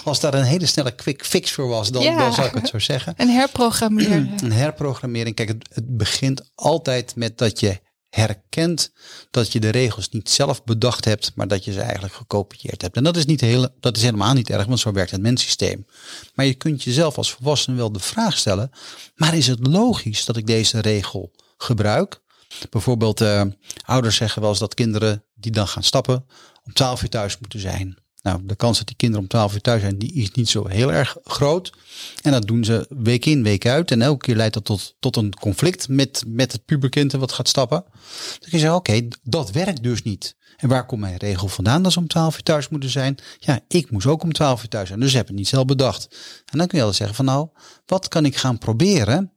als 0.03 0.19
daar 0.19 0.33
een 0.33 0.43
hele 0.43 0.65
snelle 0.65 0.95
quick 0.95 1.25
fix 1.25 1.51
voor 1.51 1.67
was, 1.67 1.91
dan, 1.91 2.03
Ja. 2.03 2.17
dan 2.17 2.33
zou 2.33 2.47
ik 2.47 2.53
het 2.53 2.67
zo 2.67 2.79
zeggen. 2.79 3.13
En 3.17 3.29
herprogrammeren. 3.29 4.31
Een 4.43 4.51
herprogrammering. 4.51 5.35
Kijk, 5.35 5.47
het, 5.49 5.67
het 5.73 5.97
begint 5.97 6.41
altijd 6.55 7.15
met 7.15 7.37
dat 7.37 7.56
je 7.59 7.79
herkent 8.09 8.91
dat 9.31 9.51
je 9.51 9.59
de 9.59 9.69
regels 9.69 10.09
niet 10.09 10.29
zelf 10.29 10.63
bedacht 10.63 11.05
hebt, 11.05 11.31
maar 11.35 11.47
dat 11.47 11.63
je 11.63 11.71
ze 11.71 11.81
eigenlijk 11.81 12.13
gekopieerd 12.13 12.81
hebt. 12.81 12.95
En 12.95 13.03
dat 13.03 13.17
is, 13.17 13.25
niet 13.25 13.41
heel, 13.41 13.67
dat 13.79 13.97
is 13.97 14.03
helemaal 14.03 14.33
niet 14.33 14.49
erg, 14.49 14.65
want 14.65 14.79
zo 14.79 14.91
werkt 14.91 15.11
het 15.11 15.21
menssysteem. 15.21 15.85
Maar 16.33 16.45
je 16.45 16.53
kunt 16.53 16.83
jezelf 16.83 17.17
als 17.17 17.31
volwassene 17.31 17.77
wel 17.77 17.91
de 17.91 17.99
vraag 17.99 18.37
stellen, 18.37 18.71
maar 19.15 19.35
is 19.35 19.47
het 19.47 19.67
logisch 19.67 20.25
dat 20.25 20.37
ik 20.37 20.47
deze 20.47 20.81
regel 20.81 21.31
gebruik? 21.57 22.21
Bijvoorbeeld, 22.69 23.21
eh, 23.21 23.41
ouders 23.85 24.15
zeggen 24.15 24.41
wel 24.41 24.49
eens 24.49 24.59
dat 24.59 24.73
kinderen 24.73 25.23
die 25.35 25.51
dan 25.51 25.67
gaan 25.67 25.83
stappen 25.83 26.25
om 26.63 26.73
12 26.73 27.01
uur 27.01 27.09
thuis 27.09 27.37
moeten 27.39 27.59
zijn. 27.59 27.97
Nou, 28.21 28.39
de 28.43 28.55
kans 28.55 28.77
dat 28.77 28.87
die 28.87 28.95
kinderen 28.95 29.23
om 29.23 29.29
12 29.29 29.53
uur 29.53 29.61
thuis 29.61 29.81
zijn, 29.81 29.97
die 29.97 30.13
is 30.13 30.31
niet 30.31 30.49
zo 30.49 30.67
heel 30.67 30.93
erg 30.93 31.17
groot. 31.23 31.73
En 32.21 32.31
dat 32.31 32.47
doen 32.47 32.63
ze 32.63 32.85
week 32.89 33.25
in, 33.25 33.43
week 33.43 33.65
uit. 33.65 33.91
En 33.91 34.01
elke 34.01 34.25
keer 34.25 34.35
leidt 34.35 34.53
dat 34.53 34.65
tot, 34.65 34.95
tot 34.99 35.15
een 35.15 35.33
conflict 35.39 35.87
met, 35.87 36.23
met 36.27 36.51
het 36.51 36.65
puberkind 36.65 37.11
wat 37.11 37.31
gaat 37.31 37.47
stappen. 37.47 37.83
Dan 37.83 38.39
kun 38.39 38.51
je 38.51 38.57
zeggen, 38.57 38.75
oké, 38.77 39.07
dat 39.23 39.51
werkt 39.51 39.83
dus 39.83 40.03
niet. 40.03 40.35
En 40.57 40.69
waar 40.69 40.85
komt 40.85 41.01
mijn 41.01 41.17
regel 41.17 41.47
vandaan 41.47 41.83
dat 41.83 41.91
ze 41.91 41.99
om 41.99 42.07
12 42.07 42.35
uur 42.35 42.43
thuis 42.43 42.69
moeten 42.69 42.89
zijn? 42.89 43.17
Ja, 43.39 43.59
ik 43.67 43.91
moest 43.91 44.05
ook 44.05 44.23
om 44.23 44.33
12 44.33 44.61
uur 44.61 44.69
thuis 44.69 44.87
zijn. 44.87 44.99
Dus 44.99 45.13
heb 45.13 45.21
ik 45.21 45.27
het 45.27 45.37
niet 45.37 45.47
zelf 45.47 45.65
bedacht. 45.65 46.07
En 46.45 46.57
dan 46.57 46.67
kun 46.67 46.77
je 46.77 46.83
altijd 46.83 46.95
zeggen 46.95 47.15
van 47.15 47.25
nou, 47.25 47.47
wat 47.85 48.07
kan 48.07 48.25
ik 48.25 48.35
gaan 48.35 48.57
proberen 48.57 49.31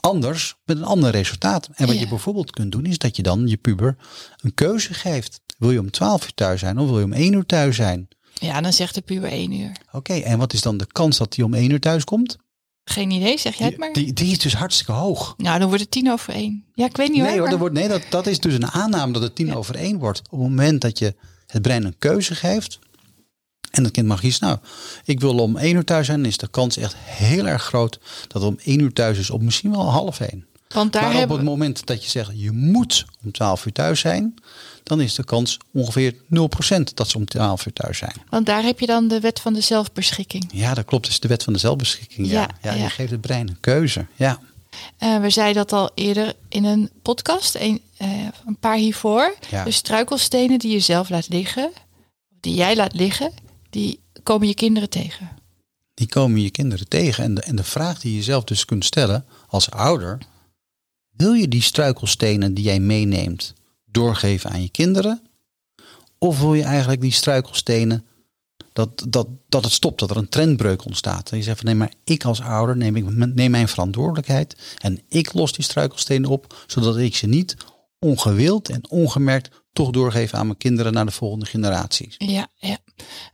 anders 0.00 0.56
met 0.64 0.76
een 0.76 0.84
ander 0.84 1.10
resultaat. 1.10 1.68
En 1.74 1.86
wat 1.86 1.94
Ja. 1.94 2.00
je 2.00 2.08
bijvoorbeeld 2.08 2.50
kunt 2.50 2.72
doen 2.72 2.86
is 2.86 2.98
dat 2.98 3.16
je 3.16 3.22
dan 3.22 3.46
je 3.46 3.56
puber 3.56 3.96
een 4.40 4.54
keuze 4.54 4.94
geeft. 4.94 5.40
Wil 5.60 5.70
je 5.70 5.78
om 5.80 5.90
12 5.90 6.24
uur 6.24 6.34
thuis 6.34 6.60
zijn 6.60 6.78
of 6.78 6.88
wil 6.88 6.98
je 6.98 7.04
om 7.04 7.12
1 7.12 7.32
uur 7.32 7.46
thuis 7.46 7.76
zijn? 7.76 8.08
Ja, 8.34 8.60
dan 8.60 8.72
zegt 8.72 8.94
de 8.94 9.00
puber 9.00 9.30
één 9.30 9.52
uur. 9.52 9.72
Oké, 9.92 10.12
en 10.14 10.38
wat 10.38 10.52
is 10.52 10.60
dan 10.60 10.76
de 10.76 10.86
kans 10.92 11.18
dat 11.18 11.36
hij 11.36 11.44
om 11.44 11.54
1 11.54 11.70
uur 11.70 11.80
thuis 11.80 12.04
komt? 12.04 12.36
Geen 12.84 13.10
idee, 13.10 13.38
zeg 13.38 13.54
jij 13.54 13.66
het 13.66 13.76
maar. 13.78 13.92
Die, 13.92 14.12
die 14.12 14.30
is 14.30 14.38
dus 14.38 14.54
hartstikke 14.54 14.92
hoog. 14.92 15.34
Nou, 15.36 15.58
dan 15.58 15.68
wordt 15.68 15.82
het 15.82 15.90
tien 15.90 16.10
over 16.10 16.34
één. 16.34 16.64
Ja, 16.74 16.86
ik 16.86 16.96
weet 16.96 17.08
niet 17.08 17.22
Nee 17.22 17.30
hoor. 17.30 17.40
maar- 17.40 17.50
dat, 17.50 17.58
wordt, 17.58 17.74
nee 17.74 17.88
dat, 17.88 18.02
dat 18.10 18.26
is 18.26 18.38
dus 18.38 18.54
een 18.54 18.66
aanname 18.70 19.12
dat 19.12 19.22
het 19.22 19.34
tien 19.34 19.46
Ja. 19.46 19.54
over 19.54 19.74
één 19.74 19.98
wordt. 19.98 20.18
Op 20.18 20.30
het 20.30 20.40
moment 20.40 20.80
dat 20.80 20.98
je 20.98 21.14
het 21.46 21.62
brein 21.62 21.84
een 21.84 21.98
keuze 21.98 22.34
geeft. 22.34 22.78
En 23.70 23.84
het 23.84 23.92
kind 23.92 24.06
mag 24.06 24.20
kiezen, 24.20 24.46
nou, 24.46 24.58
ik 25.04 25.20
wil 25.20 25.38
om 25.38 25.56
één 25.56 25.76
uur 25.76 25.84
thuis 25.84 26.06
zijn. 26.06 26.18
Dan 26.18 26.28
is 26.28 26.36
de 26.36 26.48
kans 26.48 26.76
echt 26.76 26.94
heel 26.98 27.46
erg 27.46 27.62
groot 27.62 27.98
dat 28.28 28.42
het 28.42 28.50
om 28.50 28.58
één 28.64 28.78
uur 28.80 28.92
thuis 28.92 29.18
is. 29.18 29.30
Of 29.30 29.40
misschien 29.40 29.70
wel 29.70 29.90
half 29.90 30.20
één. 30.20 30.46
Want 30.68 30.92
daar 30.92 31.02
maar 31.02 31.10
op 31.12 31.18
hebben 31.18 31.36
het 31.36 31.46
moment 31.46 31.86
dat 31.86 32.04
je 32.04 32.10
zegt, 32.10 32.30
je 32.34 32.50
moet 32.52 33.04
om 33.24 33.32
12 33.32 33.66
uur 33.66 33.72
thuis 33.72 34.00
zijn. 34.00 34.34
Dan 34.90 35.00
is 35.00 35.14
de 35.14 35.24
kans 35.24 35.58
ongeveer 35.72 36.14
0% 36.14 36.16
dat 36.94 37.08
ze 37.08 37.16
om 37.16 37.24
12 37.24 37.66
uur 37.66 37.72
thuis 37.72 37.98
zijn. 37.98 38.12
Want 38.28 38.46
daar 38.46 38.62
heb 38.62 38.80
je 38.80 38.86
dan 38.86 39.08
de 39.08 39.20
wet 39.20 39.40
van 39.40 39.52
de 39.52 39.60
zelfbeschikking. 39.60 40.50
Ja, 40.52 40.74
dat 40.74 40.84
klopt. 40.84 41.08
Is 41.08 41.20
de 41.20 41.28
wet 41.28 41.42
van 41.42 41.52
de 41.52 41.58
zelfbeschikking. 41.58 42.26
Ja, 42.26 42.48
Ja, 42.62 42.72
je 42.72 42.88
geeft 42.88 43.10
het 43.10 43.20
brein 43.20 43.48
een 43.48 43.60
keuze. 43.60 44.06
Ja. 44.14 44.38
Eh, 44.98 45.20
we 45.20 45.30
zeiden 45.30 45.56
dat 45.66 45.72
al 45.72 45.90
eerder 45.94 46.34
in 46.48 46.64
een 46.64 46.90
podcast, 47.02 47.54
een, 47.54 47.80
eh, 47.96 48.08
een 48.46 48.56
paar 48.60 48.76
hiervoor. 48.76 49.34
Ja. 49.50 49.64
De 49.64 49.70
struikelstenen 49.70 50.58
die 50.58 50.72
je 50.72 50.80
zelf 50.80 51.08
laat 51.08 51.28
liggen, 51.28 51.70
die 52.40 52.54
jij 52.54 52.76
laat 52.76 52.94
liggen, 52.94 53.32
die 53.70 54.00
komen 54.22 54.46
je 54.48 54.54
kinderen 54.54 54.90
tegen. 54.90 55.28
die 55.94 56.08
komen 56.08 56.42
je 56.42 56.50
kinderen 56.50 56.88
tegen. 56.88 57.24
En 57.24 57.34
de, 57.34 57.40
en 57.40 57.56
de 57.56 57.64
vraag 57.64 58.00
die 58.00 58.14
je 58.14 58.22
zelf 58.22 58.44
dus 58.44 58.64
kunt 58.64 58.84
stellen 58.84 59.24
als 59.48 59.70
ouder. 59.70 60.18
Wil 61.16 61.32
je 61.32 61.48
die 61.48 61.62
struikelstenen 61.62 62.54
die 62.54 62.64
jij 62.64 62.80
meeneemt 62.80 63.54
doorgeven 63.90 64.50
aan 64.50 64.62
je 64.62 64.70
kinderen? 64.70 65.22
Of 66.18 66.40
wil 66.40 66.54
je 66.54 66.62
eigenlijk 66.62 67.00
die 67.00 67.12
struikelstenen 67.12 68.04
dat, 68.72 69.04
dat, 69.08 69.26
dat 69.48 69.64
het 69.64 69.72
stopt, 69.72 70.00
dat 70.00 70.10
er 70.10 70.16
een 70.16 70.28
trendbreuk 70.28 70.84
ontstaat? 70.84 71.30
En 71.30 71.36
je 71.36 71.42
zegt 71.42 71.56
van 71.56 71.66
nee, 71.66 71.74
maar 71.74 71.92
ik 72.04 72.24
als 72.24 72.40
ouder 72.40 72.76
neem, 72.76 72.96
ik, 72.96 73.04
neem 73.34 73.50
mijn 73.50 73.68
verantwoordelijkheid 73.68 74.56
en 74.78 75.00
ik 75.08 75.32
los 75.32 75.52
die 75.52 75.64
struikelstenen 75.64 76.30
op, 76.30 76.64
zodat 76.66 76.96
ik 76.96 77.16
ze 77.16 77.26
niet 77.26 77.56
ongewild 77.98 78.68
en 78.68 78.90
ongemerkt 78.90 79.50
toch 79.72 79.90
doorgeef 79.90 80.34
aan 80.34 80.46
mijn 80.46 80.58
kinderen 80.58 80.92
naar 80.92 81.06
de 81.06 81.12
volgende 81.12 81.46
generaties. 81.46 82.14
Ja, 82.18 82.48
ja. 82.54 82.78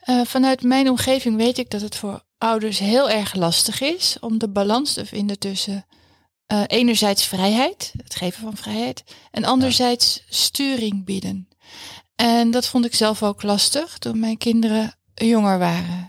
Eh, 0.00 0.20
vanuit 0.24 0.62
mijn 0.62 0.88
omgeving 0.88 1.36
weet 1.36 1.58
ik 1.58 1.70
dat 1.70 1.80
het 1.80 1.96
voor 1.96 2.24
ouders 2.38 2.78
heel 2.78 3.10
erg 3.10 3.34
lastig 3.34 3.80
is 3.80 4.16
om 4.20 4.38
de 4.38 4.48
balans 4.48 4.92
te 4.92 5.06
vinden 5.06 5.38
tussen 5.38 5.86
eh, 6.46 6.62
enerzijds 6.66 7.24
vrijheid, 7.24 7.92
het 8.02 8.14
geven 8.14 8.40
van 8.42 8.56
vrijheid, 8.56 9.04
en 9.30 9.44
anderzijds 9.44 10.22
sturing 10.28 11.04
bieden. 11.04 11.48
En 12.16 12.50
dat 12.50 12.66
vond 12.66 12.84
ik 12.84 12.94
zelf 12.94 13.22
ook 13.22 13.42
lastig 13.42 13.98
toen 13.98 14.20
mijn 14.20 14.38
kinderen 14.38 14.94
jonger 15.14 15.58
waren. 15.58 16.08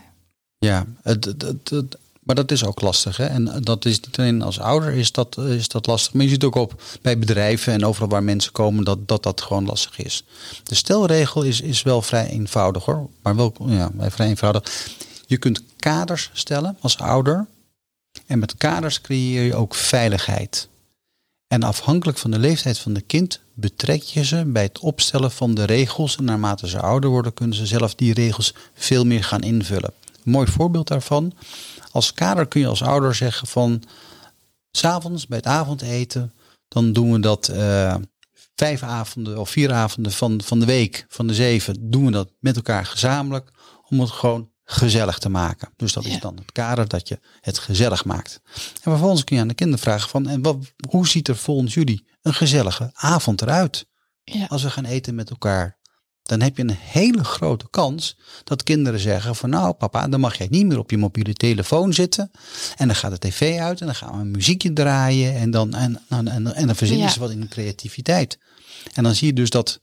Ja, 0.58 0.86
het, 1.01 1.25
het, 1.25 1.41
het- 1.41 1.70
het- 1.70 1.98
maar 2.22 2.36
dat 2.36 2.51
is 2.51 2.65
ook 2.65 2.82
lastig. 2.82 3.17
Hè? 3.17 3.25
En 3.25 3.62
dat 3.63 3.86
is 3.86 4.00
niet 4.00 4.20
alleen 4.20 4.41
als 4.41 4.60
ouder 4.60 4.94
is 4.94 5.12
dat, 5.12 5.38
is 5.38 5.67
dat 5.67 5.88
lastig. 5.88 6.13
Maar 6.13 6.24
je 6.24 6.29
ziet 6.29 6.44
ook 6.44 6.56
op 6.56 6.82
bij 7.01 7.20
bedrijven 7.20 7.74
en 7.74 7.86
overal 7.86 8.10
waar 8.10 8.24
mensen 8.24 8.51
komen 8.51 8.84
dat 8.84 9.08
dat, 9.08 9.24
dat 9.24 9.41
gewoon 9.41 9.65
lastig 9.65 9.98
is. 10.00 10.24
De 10.63 10.75
stelregel 10.75 11.44
is, 11.44 11.62
is 11.62 11.82
wel 11.84 12.01
vrij 12.01 12.27
eenvoudig 12.29 12.86
hoor. 12.86 13.10
Maar 13.22 13.36
wel 13.36 13.53
ja, 13.65 13.91
vrij 13.98 14.27
eenvoudig. 14.27 14.89
Je 15.25 15.38
kunt 15.38 15.62
kaders 15.77 16.29
stellen 16.34 16.77
als 16.82 16.98
ouder. 16.98 17.48
En 18.27 18.39
met 18.39 18.57
kaders 18.57 19.01
creëer 19.01 19.43
je 19.43 19.55
ook 19.55 19.75
veiligheid. 19.75 20.69
En 21.48 21.63
afhankelijk 21.63 22.17
van 22.17 22.31
de 22.31 22.39
leeftijd 22.39 22.79
van 22.79 22.93
de 22.93 23.01
kind 23.01 23.41
betrek 23.53 24.01
je 24.01 24.25
ze 24.25 24.46
bij 24.46 24.63
het 24.63 24.79
opstellen 24.79 25.31
van 25.31 25.53
de 25.53 25.63
regels. 25.63 26.17
En 26.17 26.24
naarmate 26.24 26.67
ze 26.67 26.81
ouder 26.81 27.10
worden, 27.10 27.34
kunnen 27.34 27.55
ze 27.55 27.65
zelf 27.65 27.96
die 27.96 28.13
regels 28.13 28.53
veel 28.74 29.05
meer 29.05 29.24
gaan 29.24 29.41
invullen. 29.41 29.93
Een 30.24 30.31
mooi 30.31 30.48
voorbeeld 30.48 30.88
daarvan. 30.88 31.34
Als 31.91 32.13
kader 32.13 32.48
kun 32.48 32.62
je 32.62 32.67
als 32.67 32.84
ouder 32.84 33.15
zeggen 33.15 33.48
van... 33.48 33.84
S'avonds 34.72 35.27
bij 35.27 35.38
het 35.38 35.48
avondeten, 35.48 36.34
dan 36.67 36.93
doen 36.93 37.12
we 37.12 37.19
dat 37.19 37.48
eh, 37.48 37.96
vijf 38.55 38.84
avonden 38.84 39.38
of 39.38 39.50
vier 39.50 39.74
avonden 39.74 40.12
van, 40.12 40.41
van 40.43 40.60
de 40.60 40.65
week, 40.65 41.05
van 41.10 41.27
de 41.27 41.34
zeven, 41.34 41.89
doen 41.89 42.05
we 42.05 42.12
dat 42.12 42.31
met 42.39 42.55
elkaar 42.55 42.86
gezamenlijk 42.86 43.51
om 43.89 44.00
het 44.00 44.10
gewoon 44.10 44.50
gezellig 44.70 45.18
te 45.18 45.30
maken. 45.30 45.70
Dus 45.76 45.94
dat 45.94 46.04
Ja. 46.06 46.10
is 46.10 46.20
dan 46.20 46.36
het 46.38 46.52
kader 46.52 46.88
dat 46.88 47.08
je 47.08 47.20
het 47.42 47.58
gezellig 47.58 48.06
maakt. 48.06 48.42
En 48.56 48.62
vervolgens 48.82 49.24
kun 49.24 49.36
je 49.36 49.42
aan 49.42 49.48
de 49.48 49.54
kinderen 49.54 49.84
vragen 49.84 50.10
van, 50.10 50.28
en 50.28 50.42
wat, 50.42 50.58
hoe 50.90 51.08
ziet 51.08 51.28
er 51.28 51.36
volgens 51.36 51.74
jullie 51.74 52.08
een 52.22 52.34
gezellige 52.34 52.90
avond 52.94 53.42
eruit? 53.42 53.86
Ja. 54.24 54.46
Als 54.46 54.64
we 54.64 54.70
gaan 54.70 54.86
eten 54.86 55.16
met 55.16 55.30
elkaar. 55.30 55.76
dan 56.24 56.42
heb 56.42 56.58
je 56.58 56.64
een 56.64 56.78
hele 56.80 57.24
grote 57.24 57.70
kans 57.70 58.18
dat 58.44 58.64
kinderen 58.64 59.00
zeggen 59.00 59.36
van 59.36 59.50
nou 59.50 59.74
papa, 59.74 60.08
dan 60.08 60.20
mag 60.20 60.38
jij 60.38 60.48
niet 60.50 60.66
meer 60.66 60.78
op 60.80 60.92
je 60.92 60.98
mobiele 60.98 61.34
telefoon 61.34 61.94
zitten. 61.94 62.32
En 62.76 62.88
dan 62.88 62.96
gaat 62.96 63.12
de 63.12 63.18
tv 63.30 63.60
uit 63.60 63.80
en 63.80 63.86
dan 63.86 63.96
gaan 63.96 64.14
we 64.14 64.20
een 64.20 64.32
muziekje 64.32 64.74
draaien 64.74 65.36
en 65.36 65.52
dan, 65.52 65.74
en, 65.74 66.02
en, 66.10 66.28
en, 66.28 66.56
en 66.56 66.66
dan 66.68 66.76
verzinnen 66.76 67.06
Ja. 67.06 67.12
ze 67.12 67.20
wat 67.20 67.32
in 67.32 67.40
de 67.42 67.48
creativiteit. 67.48 68.38
En 68.94 69.04
dan 69.04 69.16
zie 69.16 69.28
je 69.28 69.34
dus 69.34 69.50
dat 69.50 69.80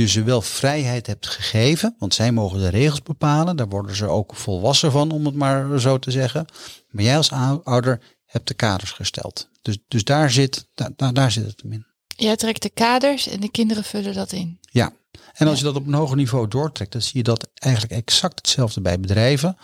je 0.00 0.08
ze 0.08 0.22
wel 0.22 0.42
vrijheid 0.42 1.06
hebt 1.06 1.26
gegeven, 1.26 1.94
want 1.98 2.14
zij 2.14 2.32
mogen 2.32 2.58
de 2.58 2.68
regels 2.68 3.02
bepalen. 3.02 3.56
Daar 3.56 3.68
worden 3.68 3.96
ze 3.96 4.06
ook 4.06 4.34
volwassen 4.34 4.92
van, 4.92 5.10
om 5.10 5.26
het 5.26 5.34
maar 5.34 5.80
zo 5.80 5.98
te 5.98 6.10
zeggen. 6.10 6.46
Maar 6.90 7.04
jij 7.04 7.16
als 7.16 7.32
ou- 7.32 7.60
ouder 7.64 8.00
hebt 8.24 8.48
de 8.48 8.54
kaders 8.54 8.90
gesteld. 8.90 9.48
Dus, 9.62 9.78
dus 9.88 10.04
daar, 10.04 10.30
zit, 10.30 10.68
daar, 10.74 10.90
daar, 10.96 11.12
daar 11.12 11.30
zit 11.30 11.46
het 11.46 11.60
hem 11.62 11.72
in. 11.72 11.86
Jij 12.06 12.36
trekt 12.36 12.62
de 12.62 12.70
kaders 12.70 13.28
en 13.28 13.40
de 13.40 13.50
kinderen 13.50 13.84
vullen 13.84 14.14
dat 14.14 14.32
in. 14.32 14.58
Ja, 14.60 14.92
en 15.32 15.48
als 15.48 15.58
je 15.58 15.64
dat 15.64 15.76
op 15.76 15.86
een 15.86 15.94
hoger 15.94 16.16
niveau 16.16 16.48
doortrekt, 16.48 16.92
dan 16.92 17.02
zie 17.02 17.16
je 17.16 17.22
dat 17.22 17.50
eigenlijk 17.54 17.92
exact 17.92 18.36
hetzelfde 18.36 18.80
bij 18.80 19.00
bedrijven. 19.00 19.56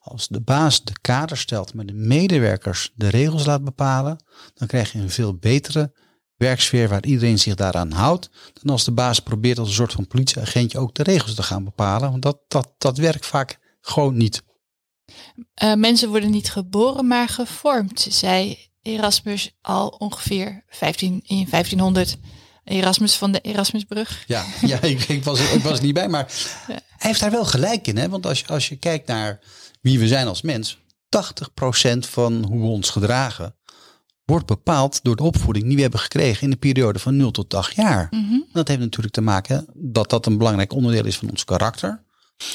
Als 0.00 0.28
de 0.28 0.40
baas 0.40 0.84
de 0.84 0.98
kader 1.00 1.36
stelt, 1.36 1.74
maar 1.74 1.86
de 1.86 1.92
medewerkers 1.92 2.92
de 2.94 3.08
regels 3.08 3.46
laat 3.46 3.64
bepalen, 3.64 4.24
dan 4.54 4.68
krijg 4.68 4.92
je 4.92 4.98
een 4.98 5.10
veel 5.10 5.34
betere 5.34 5.92
werksfeer 6.36 6.88
waar 6.88 7.04
iedereen 7.04 7.38
zich 7.38 7.54
daaraan 7.54 7.90
houdt. 7.90 8.30
Dan 8.62 8.72
als 8.72 8.84
de 8.84 8.92
baas 8.92 9.20
probeert 9.20 9.58
als 9.58 9.68
een 9.68 9.74
soort 9.74 9.92
van 9.92 10.06
politieagentje 10.06 10.78
ook 10.78 10.94
de 10.94 11.02
regels 11.02 11.34
te 11.34 11.42
gaan 11.42 11.64
bepalen. 11.64 12.10
Want 12.10 12.22
dat, 12.22 12.38
dat, 12.48 12.72
dat 12.78 12.98
werkt 12.98 13.26
vaak 13.26 13.58
gewoon 13.80 14.16
niet. 14.16 14.42
Eh, 15.54 15.74
mensen 15.74 16.08
worden 16.08 16.30
niet 16.30 16.50
geboren, 16.50 17.06
maar 17.06 17.28
gevormd, 17.28 18.06
zei 18.10 18.58
Erasmus 18.82 19.56
al 19.60 19.88
ongeveer 19.88 20.64
15, 20.68 21.20
in 21.24 21.46
1500. 21.50 22.16
Erasmus 22.64 23.16
van 23.16 23.32
de 23.32 23.40
Erasmusbrug. 23.40 24.24
Ja, 24.26 24.44
ja 24.60 24.82
ik, 24.82 25.02
ik, 25.02 25.24
was, 25.24 25.52
ik 25.52 25.62
was 25.62 25.78
er 25.78 25.84
niet 25.84 25.94
bij, 25.94 26.08
maar 26.08 26.26
hij 26.66 26.80
heeft 26.96 27.20
daar 27.20 27.30
wel 27.30 27.44
gelijk 27.44 27.86
in. 27.86 27.96
Hè? 27.96 28.08
Want 28.08 28.26
als 28.26 28.40
je, 28.40 28.46
als 28.46 28.68
je 28.68 28.76
kijkt 28.76 29.06
naar 29.06 29.40
wie 29.80 29.98
we 29.98 30.08
zijn 30.08 30.26
als 30.26 30.42
mens, 30.42 30.78
80% 30.78 31.98
van 31.98 32.44
hoe 32.44 32.60
we 32.60 32.66
ons 32.66 32.90
gedragen 32.90 33.55
wordt 34.26 34.46
bepaald 34.46 35.00
door 35.02 35.16
de 35.16 35.22
opvoeding 35.22 35.66
die 35.66 35.76
we 35.76 35.82
hebben 35.82 36.00
gekregen 36.00 36.42
in 36.42 36.50
de 36.50 36.56
periode 36.56 36.98
van 36.98 37.16
0 37.16 37.30
tot 37.30 37.54
8 37.54 37.74
jaar. 37.74 38.06
Mhm. 38.10 38.40
Dat 38.52 38.68
heeft 38.68 38.80
natuurlijk 38.80 39.14
te 39.14 39.20
maken 39.20 39.66
dat 39.74 40.10
dat 40.10 40.26
een 40.26 40.38
belangrijk 40.38 40.72
onderdeel 40.72 41.04
is 41.04 41.18
van 41.18 41.30
ons 41.30 41.44
karakter. 41.44 42.04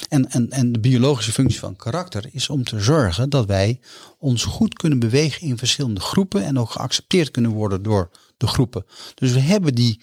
En, 0.09 0.29
en, 0.29 0.49
en 0.49 0.71
de 0.71 0.79
biologische 0.79 1.31
functie 1.31 1.59
van 1.59 1.75
karakter 1.75 2.29
is 2.31 2.49
om 2.49 2.63
te 2.63 2.79
zorgen 2.79 3.29
dat 3.29 3.45
wij 3.45 3.79
ons 4.19 4.43
goed 4.43 4.73
kunnen 4.73 4.99
bewegen 4.99 5.47
in 5.47 5.57
verschillende 5.57 5.99
groepen 5.99 6.45
en 6.45 6.59
ook 6.59 6.69
geaccepteerd 6.69 7.31
kunnen 7.31 7.51
worden 7.51 7.83
door 7.83 8.09
de 8.37 8.47
groepen. 8.47 8.85
Dus 9.15 9.31
we 9.31 9.39
hebben 9.39 9.75
die, 9.75 10.01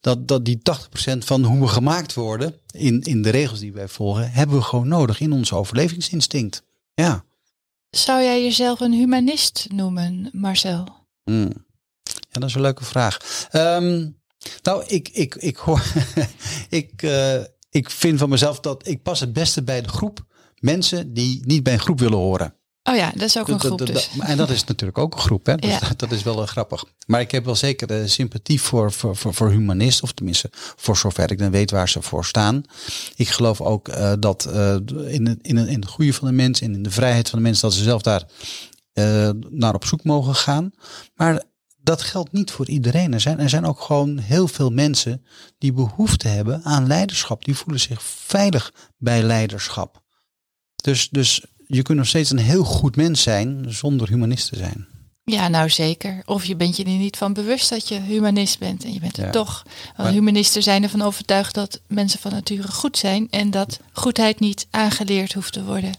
dat, 0.00 0.28
dat 0.28 0.44
die 0.44 0.58
80% 0.58 1.18
van 1.18 1.44
hoe 1.44 1.60
we 1.60 1.68
gemaakt 1.68 2.14
worden 2.14 2.54
in, 2.70 3.00
in 3.00 3.22
de 3.22 3.30
regels 3.30 3.60
die 3.60 3.72
wij 3.72 3.88
volgen, 3.88 4.30
hebben 4.30 4.56
we 4.56 4.62
gewoon 4.62 4.88
nodig 4.88 5.20
in 5.20 5.32
ons 5.32 5.52
overlevingsinstinct. 5.52 6.62
Ja. 6.94 7.24
Zou 7.90 8.22
jij 8.22 8.42
jezelf 8.42 8.80
een 8.80 8.92
humanist 8.92 9.66
noemen, 9.72 10.28
Marcel? 10.32 11.03
Hmm. 11.24 11.52
Ja, 12.02 12.40
dat 12.40 12.48
is 12.48 12.54
een 12.54 12.60
leuke 12.60 12.84
vraag. 12.84 13.16
Ehm, 13.50 14.06
nou, 14.62 14.84
ik, 14.86 15.08
ik, 15.12 15.34
ik 15.34 15.56
hoor. 15.56 15.82
ik, 16.68 17.02
eh, 17.02 17.40
ik 17.70 17.90
vind 17.90 18.18
van 18.18 18.28
mezelf 18.28 18.60
dat 18.60 18.86
ik 18.88 19.02
pas 19.02 19.20
het 19.20 19.32
beste 19.32 19.62
bij 19.62 19.82
de 19.82 19.88
groep 19.88 20.24
mensen 20.58 21.12
die 21.14 21.40
niet 21.44 21.62
bij 21.62 21.72
een 21.72 21.80
groep 21.80 21.98
willen 22.00 22.18
horen. 22.18 22.54
Oh 22.90 22.96
ja, 22.96 23.10
dat 23.14 23.22
is 23.22 23.38
ook 23.38 23.48
een 23.48 23.60
groep 23.60 23.78
dat- 23.78 23.86
dus. 23.86 24.10
en 24.20 24.36
dat 24.36 24.50
is 24.50 24.64
natuurlijk 24.70 24.98
ook 24.98 25.14
een 25.14 25.20
groep, 25.20 25.46
hè? 25.46 25.54
Dus 25.56 25.70
Ja. 25.70 25.78
dat, 25.78 25.98
dat 25.98 26.12
is 26.12 26.22
wel 26.22 26.42
eh, 26.42 26.48
grappig. 26.48 26.84
Maar 27.06 27.20
ik 27.20 27.30
heb 27.30 27.44
wel 27.44 27.54
zeker 27.56 27.90
eh, 28.00 28.06
sympathie 28.08 28.60
voor, 28.60 28.92
voor, 28.92 29.16
voor, 29.16 29.34
voor 29.34 29.50
humanisten, 29.50 30.04
of 30.04 30.12
tenminste 30.12 30.50
voor 30.76 30.96
zover 30.96 31.30
ik 31.30 31.38
dan 31.38 31.50
weet 31.50 31.70
waar 31.70 31.88
ze 31.88 32.02
voor 32.02 32.24
staan. 32.24 32.62
Ik 33.16 33.28
geloof 33.28 33.60
ook 33.60 33.88
eh, 33.88 34.12
dat 34.18 34.44
eh, 34.44 34.74
in, 35.06 35.26
het, 35.26 35.38
in, 35.42 35.56
in 35.56 35.80
het 35.80 35.88
goede 35.88 36.12
van 36.12 36.28
de 36.28 36.34
mens 36.34 36.60
en 36.60 36.74
in 36.74 36.82
de 36.82 36.90
vrijheid 36.90 37.28
van 37.30 37.38
de 37.38 37.44
mens, 37.44 37.60
dat 37.60 37.72
ze 37.74 37.82
zelf 37.82 38.02
daar 38.02 38.24
eh, 38.94 39.30
naar 39.50 39.74
op 39.74 39.84
zoek 39.84 40.04
mogen 40.04 40.34
gaan. 40.34 40.70
Maar 41.14 41.42
dat 41.76 42.02
geldt 42.02 42.32
niet 42.32 42.50
voor 42.50 42.68
iedereen. 42.68 43.12
Er 43.12 43.20
zijn, 43.20 43.38
er 43.38 43.48
zijn 43.48 43.64
ook 43.66 43.80
gewoon 43.80 44.18
heel 44.18 44.48
veel 44.48 44.70
mensen 44.70 45.24
die 45.58 45.72
behoefte 45.72 46.28
hebben 46.28 46.62
aan 46.64 46.86
leiderschap. 46.86 47.44
Die 47.44 47.56
voelen 47.56 47.80
zich 47.80 48.02
veilig 48.02 48.72
bij 48.96 49.22
leiderschap. 49.22 50.02
Dus, 50.76 51.08
dus 51.10 51.44
je 51.66 51.82
kunt 51.82 51.98
nog 51.98 52.06
steeds 52.06 52.30
een 52.30 52.38
heel 52.38 52.64
goed 52.64 52.96
mens 52.96 53.22
zijn 53.22 53.64
zonder 53.68 54.08
humanist 54.08 54.48
te 54.48 54.56
zijn. 54.56 54.86
Ja, 55.24 55.48
nou 55.48 55.70
zeker. 55.70 56.22
Of 56.24 56.44
je 56.44 56.56
bent 56.56 56.76
je 56.76 56.84
er 56.84 56.90
niet 56.90 57.16
van 57.16 57.32
bewust 57.32 57.68
dat 57.70 57.88
je 57.88 58.00
humanist 58.00 58.58
bent 58.58 58.84
en 58.84 58.92
je 58.92 59.00
bent 59.00 59.16
het 59.16 59.24
Ja. 59.26 59.30
toch. 59.32 59.62
Want 59.84 59.96
Maar- 59.96 60.10
humanisten 60.12 60.62
zijn 60.62 60.82
ervan 60.82 61.02
overtuigd 61.02 61.54
dat 61.54 61.80
mensen 61.88 62.18
van 62.20 62.32
nature 62.32 62.68
goed 62.68 62.98
zijn 62.98 63.30
en 63.30 63.50
dat 63.50 63.80
goedheid 63.92 64.40
niet 64.40 64.66
aangeleerd 64.70 65.32
hoeft 65.32 65.52
te 65.52 65.64
worden. 65.64 65.92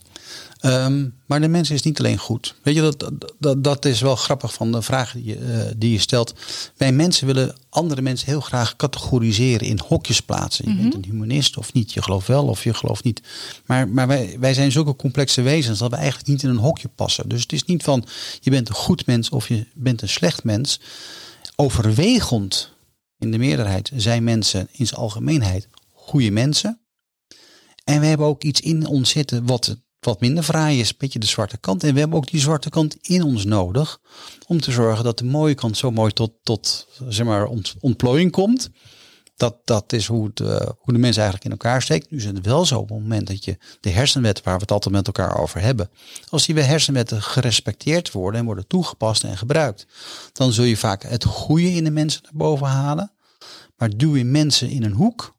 Ehm, 0.66 1.10
maar 1.26 1.42
de 1.42 1.48
mens 1.48 1.70
is 1.70 1.82
niet 1.82 2.00
alleen 2.00 2.18
goed. 2.18 2.56
Weet 2.64 2.76
je, 2.76 2.82
dat, 2.82 3.12
dat, 3.40 3.64
dat 3.64 3.86
is 3.86 4.02
wel 4.02 4.16
grappig 4.16 4.54
van 4.54 4.72
de 4.72 4.82
vraag 4.82 5.12
die 5.12 5.24
je, 5.24 5.36
eh, 5.36 5.72
die 5.78 5.92
je 5.92 6.00
stelt. 6.00 6.34
Wij 6.78 6.92
mensen 6.92 7.28
willen 7.28 7.56
andere 7.70 8.02
mensen 8.02 8.28
heel 8.28 8.42
graag 8.42 8.76
categoriseren, 8.76 9.68
in 9.68 9.80
hokjes 9.88 10.22
plaatsen. 10.22 10.70
Je 10.70 10.82
bent 10.82 10.94
een 10.94 11.04
humanist 11.04 11.58
of 11.58 11.74
niet, 11.74 11.94
je 11.94 12.02
gelooft 12.02 12.28
wel 12.28 12.48
of 12.48 12.64
je 12.64 12.74
gelooft 12.74 13.04
niet. 13.04 13.22
Maar, 13.66 13.88
maar 13.88 14.08
wij, 14.08 14.38
wij 14.40 14.54
zijn 14.54 14.72
zulke 14.72 14.96
complexe 14.96 15.42
wezens 15.42 15.80
dat 15.80 15.90
we 15.90 15.96
eigenlijk 15.96 16.28
niet 16.28 16.44
in 16.44 16.50
een 16.50 16.58
hokje 16.58 16.90
passen. 16.96 17.30
Dus 17.30 17.42
het 17.42 17.54
is 17.54 17.64
niet 17.64 17.84
van 17.84 18.06
je 18.42 18.50
bent 18.50 18.70
een 18.70 18.76
goed 18.76 19.06
mens 19.06 19.30
of 19.30 19.48
je 19.48 19.68
bent 19.74 20.02
een 20.02 20.10
slecht 20.10 20.44
mens. 20.44 20.80
Overwegend 21.56 22.72
in 23.20 23.32
de 23.32 23.38
meerderheid 23.38 23.92
zijn 23.96 24.24
mensen 24.24 24.68
in 24.72 24.88
zijn 24.88 25.00
algemeenheid 25.00 25.68
goede 25.92 26.32
mensen. 26.32 26.80
En 27.84 28.00
we 28.00 28.06
hebben 28.06 28.28
ook 28.28 28.44
iets 28.44 28.62
in 28.62 28.88
ons 28.88 29.10
zitten 29.10 29.46
wat, 29.46 29.78
wat 30.06 30.20
minder 30.20 30.44
fraai 30.44 30.80
is, 30.80 30.90
een 30.90 30.96
beetje 30.98 31.20
de 31.20 31.26
zwarte 31.26 31.58
kant. 31.58 31.84
En 31.84 31.94
we 31.94 32.00
hebben 32.00 32.18
ook 32.18 32.32
die 32.32 32.40
zwarte 32.40 32.70
kant 32.70 32.98
in 33.02 33.24
ons 33.24 33.46
nodig 33.46 34.00
om 34.48 34.62
te 34.62 34.72
zorgen 34.72 35.04
dat 35.04 35.18
de 35.18 35.26
mooie 35.26 35.54
kant 35.54 35.78
zo 35.78 35.92
mooi 35.92 36.12
tot, 36.12 36.32
tot 36.44 36.88
zeg 37.08 37.26
maar, 37.26 37.46
ont, 37.46 37.76
ontplooiing 37.80 38.32
komt. 38.32 38.70
Dat, 39.36 39.56
dat 39.64 39.94
is 39.94 40.08
hoe, 40.08 40.26
het, 40.26 40.40
eh, 40.40 40.70
hoe 40.78 40.94
de 40.94 41.00
mens 41.00 41.16
eigenlijk 41.16 41.46
in 41.46 41.52
elkaar 41.52 41.82
steekt. 41.82 42.12
Nu 42.12 42.18
is 42.18 42.26
het 42.26 42.46
wel 42.46 42.66
zo 42.66 42.80
op 42.80 42.90
het 42.90 43.00
moment 43.00 43.28
dat 43.28 43.46
je 43.46 43.58
de 43.80 43.90
hersenwetten, 43.90 44.44
waar 44.44 44.56
we 44.56 44.62
het 44.62 44.72
altijd 44.72 44.96
met 44.96 45.08
elkaar 45.08 45.40
over 45.40 45.62
hebben, 45.62 45.90
als 46.30 46.46
die 46.46 46.56
hersenwetten 46.56 47.22
gerespecteerd 47.22 48.12
worden 48.12 48.40
en 48.40 48.46
worden 48.46 48.68
toegepast 48.68 49.24
en 49.24 49.38
gebruikt, 49.38 49.88
dan 50.34 50.54
zul 50.54 50.64
je 50.64 50.78
vaak 50.78 51.04
het 51.04 51.24
goede 51.24 51.72
in 51.72 51.84
de 51.84 51.92
mensen 51.92 52.22
naar 52.24 52.32
boven 52.36 52.68
halen. 52.68 53.12
Maar 53.78 53.98
duw 53.98 54.16
je 54.16 54.26
mensen 54.26 54.70
in 54.70 54.84
een 54.84 54.94
hoek, 54.94 55.35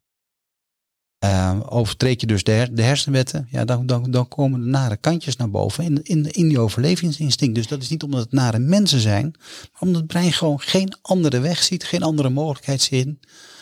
eh, 1.19 1.59
overtreed 1.69 2.21
je 2.21 2.27
dus 2.27 2.43
de, 2.43 2.51
her- 2.51 2.75
de 2.75 2.81
hersenwetten, 2.81 3.47
ja, 3.51 3.65
dan, 3.65 3.85
dan, 3.85 4.11
dan 4.11 4.27
komen 4.27 4.59
de 4.59 4.65
nare 4.67 4.97
kantjes 4.97 5.35
naar 5.35 5.49
boven 5.49 5.83
in, 5.83 6.03
in, 6.03 6.31
in 6.31 6.47
die 6.47 6.59
overlevingsinstinct. 6.59 7.55
Dus 7.55 7.67
dat 7.67 7.81
is 7.81 7.89
niet 7.89 8.03
omdat 8.03 8.19
het 8.19 8.31
nare 8.31 8.59
mensen 8.59 8.99
zijn, 8.99 9.35
maar 9.71 9.81
omdat 9.81 9.97
het 10.01 10.07
brein 10.07 10.33
gewoon 10.33 10.59
geen 10.59 10.95
andere 11.01 11.39
weg 11.39 11.63
ziet, 11.63 11.83
geen 11.83 12.03
andere 12.03 12.29
mogelijkheid 12.29 12.81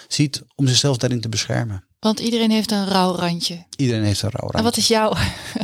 ziet 0.08 0.44
om 0.56 0.68
zichzelf 0.68 0.98
daarin 0.98 1.22
te 1.22 1.30
beschermen. 1.30 1.84
Want 2.00 2.20
iedereen 2.20 2.52
heeft 2.52 2.72
een 2.72 2.88
rauw 2.88 3.16
randje. 3.16 3.66
Iedereen 3.76 4.04
heeft 4.04 4.22
een 4.22 4.30
rouw 4.30 4.50
En 4.50 4.64
wat 4.64 4.78
is 4.78 4.88
jouw? 4.88 5.14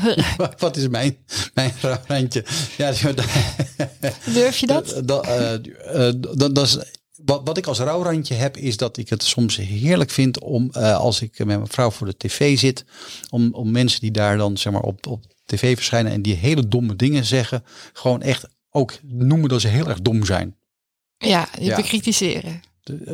Wat 0.57 0.77
is 0.77 0.87
mijn, 0.87 1.17
mijn 1.53 1.73
randje? 2.07 2.45
Ja, 2.77 2.91
Durf 4.33 4.57
je 4.57 4.67
dat? 4.67 4.87
Dat, 4.89 5.07
dat, 5.07 5.25
eh, 5.25 5.53
eh, 5.53 6.13
dat, 6.17 6.55
dat 6.55 6.65
is, 6.65 6.77
wat, 7.25 7.41
wat 7.43 7.57
ik 7.57 7.67
als 7.67 7.79
rouwrandje 7.79 8.33
heb, 8.33 8.57
is 8.57 8.77
dat 8.77 8.97
ik 8.97 9.09
het 9.09 9.23
soms 9.23 9.55
heerlijk 9.55 10.09
vind 10.09 10.39
om, 10.39 10.69
eh, 10.71 10.97
als 10.97 11.21
ik 11.21 11.37
met 11.37 11.47
mijn 11.47 11.67
vrouw 11.67 11.91
voor 11.91 12.07
de 12.07 12.17
tv 12.17 12.57
zit, 12.59 12.85
om, 13.29 13.53
om 13.53 13.71
mensen 13.71 13.99
die 14.01 14.11
daar 14.11 14.37
dan 14.37 14.57
zeg 14.57 14.73
maar, 14.73 14.81
op, 14.81 15.07
op 15.07 15.23
tv 15.45 15.75
verschijnen 15.75 16.11
en 16.11 16.21
die 16.21 16.35
hele 16.35 16.67
domme 16.67 16.95
dingen 16.95 17.25
zeggen, 17.25 17.63
gewoon 17.93 18.21
echt 18.21 18.45
ook 18.69 18.93
noemen 19.03 19.49
dat 19.49 19.61
ze 19.61 19.67
heel 19.67 19.87
erg 19.87 20.01
dom 20.01 20.25
zijn. 20.25 20.55
Ja, 21.17 21.47
je 21.59 21.63
Ja. 21.65 21.75
bekritiseren. 21.75 22.61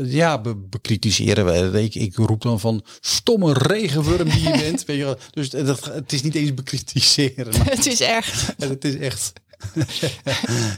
Ja, 0.03 0.41
be- 0.41 0.55
bekritiseren 0.55 1.71
we. 1.71 1.83
Ik, 1.83 1.95
ik 1.95 2.15
roep 2.15 2.41
dan 2.41 2.59
van 2.59 2.83
stomme 2.99 3.53
regenworm 3.53 4.29
die 4.29 4.41
je 4.43 4.51
bent. 4.63 4.85
Weet 4.85 4.97
je. 4.97 5.17
Dus 5.31 5.49
dat, 5.49 5.85
het 5.85 6.13
is 6.13 6.21
niet 6.21 6.35
eens 6.35 6.53
bekritiseren. 6.53 7.53
Maar 7.57 7.65
Het 7.69 7.85
is 7.85 8.01
erg. 8.01 8.51
het 8.57 8.85
is 8.85 8.95
echt. 8.95 9.33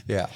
ja. 0.06 0.28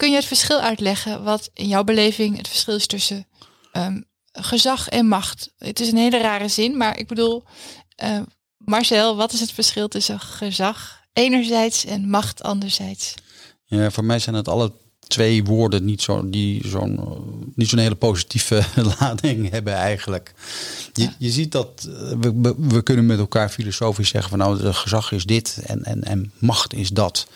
Kun 0.00 0.10
je 0.10 0.16
het 0.16 0.24
verschil 0.24 0.60
uitleggen 0.60 1.22
wat 1.22 1.50
in 1.54 1.68
jouw 1.68 1.84
beleving 1.84 2.36
het 2.36 2.48
verschil 2.48 2.74
is 2.74 2.86
tussen 2.86 3.26
ehm, 3.72 4.00
gezag 4.32 4.88
en 4.88 5.06
macht? 5.06 5.52
Het 5.56 5.80
is 5.80 5.90
een 5.90 5.96
hele 5.96 6.18
rare 6.18 6.48
zin, 6.48 6.76
maar 6.76 6.98
ik 6.98 7.06
bedoel, 7.06 7.42
eh, 7.96 8.20
Marcel, 8.56 9.16
wat 9.16 9.32
is 9.32 9.40
het 9.40 9.52
verschil 9.52 9.88
tussen 9.88 10.20
gezag 10.20 11.00
enerzijds 11.12 11.84
en 11.84 12.08
macht 12.08 12.42
anderzijds? 12.42 13.14
Ja, 13.64 13.90
voor 13.90 14.04
mij 14.04 14.18
zijn 14.18 14.34
het 14.34 14.48
alle 14.48 14.72
twee 15.10 15.44
woorden 15.44 15.84
niet 15.84 16.02
zo, 16.02 16.30
die 16.30 16.68
zo'n 16.68 16.98
eh, 16.98 17.04
niet 17.54 17.68
zo'n 17.68 17.78
hele 17.78 17.94
positieve 17.94 18.62
lading 18.98 19.50
hebben 19.50 19.74
eigenlijk. 19.74 20.34
Je, 20.92 21.08
je 21.18 21.30
ziet 21.30 21.52
dat 21.52 21.88
eh, 21.88 22.16
we, 22.20 22.54
we, 22.58 22.82
kunnen 22.82 23.06
met 23.06 23.18
elkaar 23.18 23.48
filosofisch 23.48 24.08
zeggen 24.08 24.30
van 24.30 24.38
nou, 24.38 24.58
de 24.58 24.72
gezag 24.72 25.12
is 25.12 25.24
dit 25.24 25.60
en, 25.66 25.84
en, 25.84 26.04
en 26.04 26.32
macht 26.38 26.74
is 26.74 26.88
dat. 26.88 27.26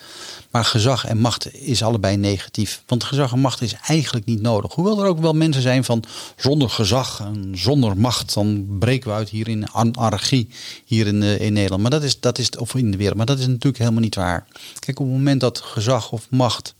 Maar 0.51 0.65
gezag 0.65 1.05
en 1.05 1.17
macht 1.17 1.53
is 1.53 1.83
allebei 1.83 2.17
negatief. 2.17 2.83
Want 2.85 3.03
gezag 3.03 3.31
en 3.31 3.39
macht 3.39 3.61
is 3.61 3.75
eigenlijk 3.87 4.25
niet 4.25 4.41
nodig. 4.41 4.73
Hoewel 4.73 4.99
er 4.99 5.07
ook 5.07 5.19
wel 5.19 5.33
mensen 5.33 5.61
zijn 5.61 5.83
van 5.83 6.03
zonder 6.35 6.69
gezag 6.69 7.19
en 7.19 7.51
zonder 7.57 7.97
macht, 7.97 8.33
dan 8.33 8.65
breken 8.79 9.09
we 9.09 9.15
uit 9.15 9.29
hier 9.29 9.47
in 9.47 9.71
anarchie 9.71 10.49
hier 10.85 11.07
in, 11.07 11.23
eh, 11.23 11.39
in 11.39 11.53
Nederland. 11.53 11.81
Maar 11.81 11.91
dat 11.91 12.03
is, 12.03 12.19
dat 12.19 12.37
is, 12.37 12.49
of 12.49 12.75
in 12.75 12.91
de 12.91 12.97
wereld. 12.97 13.17
Maar 13.17 13.25
dat 13.25 13.39
is 13.39 13.47
natuurlijk 13.47 13.77
helemaal 13.77 14.01
niet 14.01 14.15
waar. 14.15 14.47
Kijk, 14.79 14.99
op 14.99 15.05
het 15.05 15.15
moment 15.15 15.41
dat 15.41 15.59
gezag 15.59 16.11
of 16.11 16.27
macht 16.29 16.75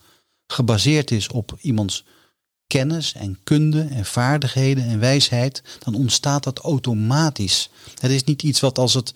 gebaseerd 0.47 1.11
is 1.11 1.27
op 1.27 1.57
iemands 1.61 2.05
kennis 2.67 3.13
en 3.13 3.39
kunde 3.43 3.81
en 3.81 4.05
vaardigheden 4.05 4.83
en 4.83 4.99
wijsheid, 4.99 5.61
dan 5.79 5.95
ontstaat 5.95 6.43
dat 6.43 6.59
automatisch. 6.59 7.69
Het 7.99 8.11
is 8.11 8.23
niet 8.23 8.43
iets 8.43 8.59
wat 8.59 8.77
als 8.77 8.93
het 8.93 9.13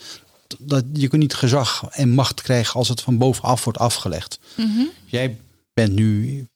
dat 0.60 0.84
je 0.94 1.08
kunt 1.08 1.22
niet 1.22 1.34
gezag 1.34 1.86
en 1.90 2.10
macht 2.10 2.42
krijgen 2.42 2.74
als 2.74 2.88
het 2.88 3.02
van 3.02 3.18
bovenaf 3.18 3.64
wordt 3.64 3.80
afgelegd. 3.80 4.40
Mhm. 4.58 4.82
Jij 5.06 5.38
bent 5.74 5.94
nu 5.94 6.48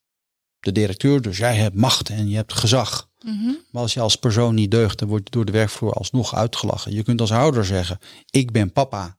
de 0.59 0.71
directeur, 0.71 1.21
dus 1.21 1.37
jij 1.37 1.55
hebt 1.55 1.75
macht 1.75 2.09
en 2.09 2.29
je 2.29 2.35
hebt 2.35 2.53
gezag. 2.53 3.09
Mhm. 3.23 3.51
Maar 3.71 3.81
als 3.81 3.93
je 3.93 3.99
als 3.99 4.15
persoon 4.15 4.55
niet 4.55 4.71
deugt, 4.71 4.99
dan 4.99 5.07
word 5.07 5.21
je 5.23 5.31
door 5.31 5.45
de 5.45 5.51
werkvloer 5.51 5.93
alsnog 5.93 6.35
uitgelachen. 6.35 6.93
Je 6.93 7.03
kunt 7.03 7.21
als 7.21 7.31
ouder 7.31 7.65
zeggen, 7.65 7.99
ik 8.29 8.51
ben 8.51 8.71
papa. 8.71 9.17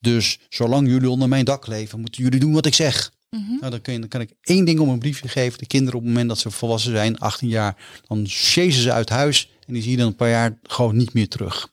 Dus 0.00 0.38
zolang 0.48 0.88
jullie 0.88 1.10
onder 1.10 1.28
mijn 1.28 1.44
dak 1.44 1.66
leven, 1.66 2.00
moeten 2.00 2.22
jullie 2.22 2.40
doen 2.40 2.52
wat 2.52 2.66
ik 2.66 2.74
zeg. 2.74 3.12
Mhm. 3.38 3.56
Nou, 3.60 3.70
dan, 3.70 3.80
kun 3.80 3.92
je, 3.92 3.98
dan 3.98 4.08
kan 4.08 4.20
ik 4.20 4.30
één 4.42 4.64
ding 4.64 4.80
om 4.80 4.88
een 4.88 4.98
briefje 4.98 5.28
geven. 5.28 5.58
De 5.58 5.66
kinderen 5.66 5.94
op 5.94 6.00
het 6.00 6.10
moment 6.10 6.28
dat 6.28 6.38
ze 6.38 6.50
volwassen 6.50 6.92
zijn, 6.92 7.18
18 7.18 7.48
jaar, 7.48 7.76
dan 8.08 8.24
chasen 8.26 8.82
ze 8.82 8.92
uit 8.92 9.08
huis. 9.08 9.50
En 9.66 9.72
die 9.74 9.82
zie 9.82 9.90
je 9.90 9.96
dan 9.96 10.06
een 10.06 10.16
paar 10.16 10.28
jaar 10.28 10.58
gewoon 10.62 10.96
niet 10.96 11.12
meer 11.14 11.28
terug. 11.28 11.68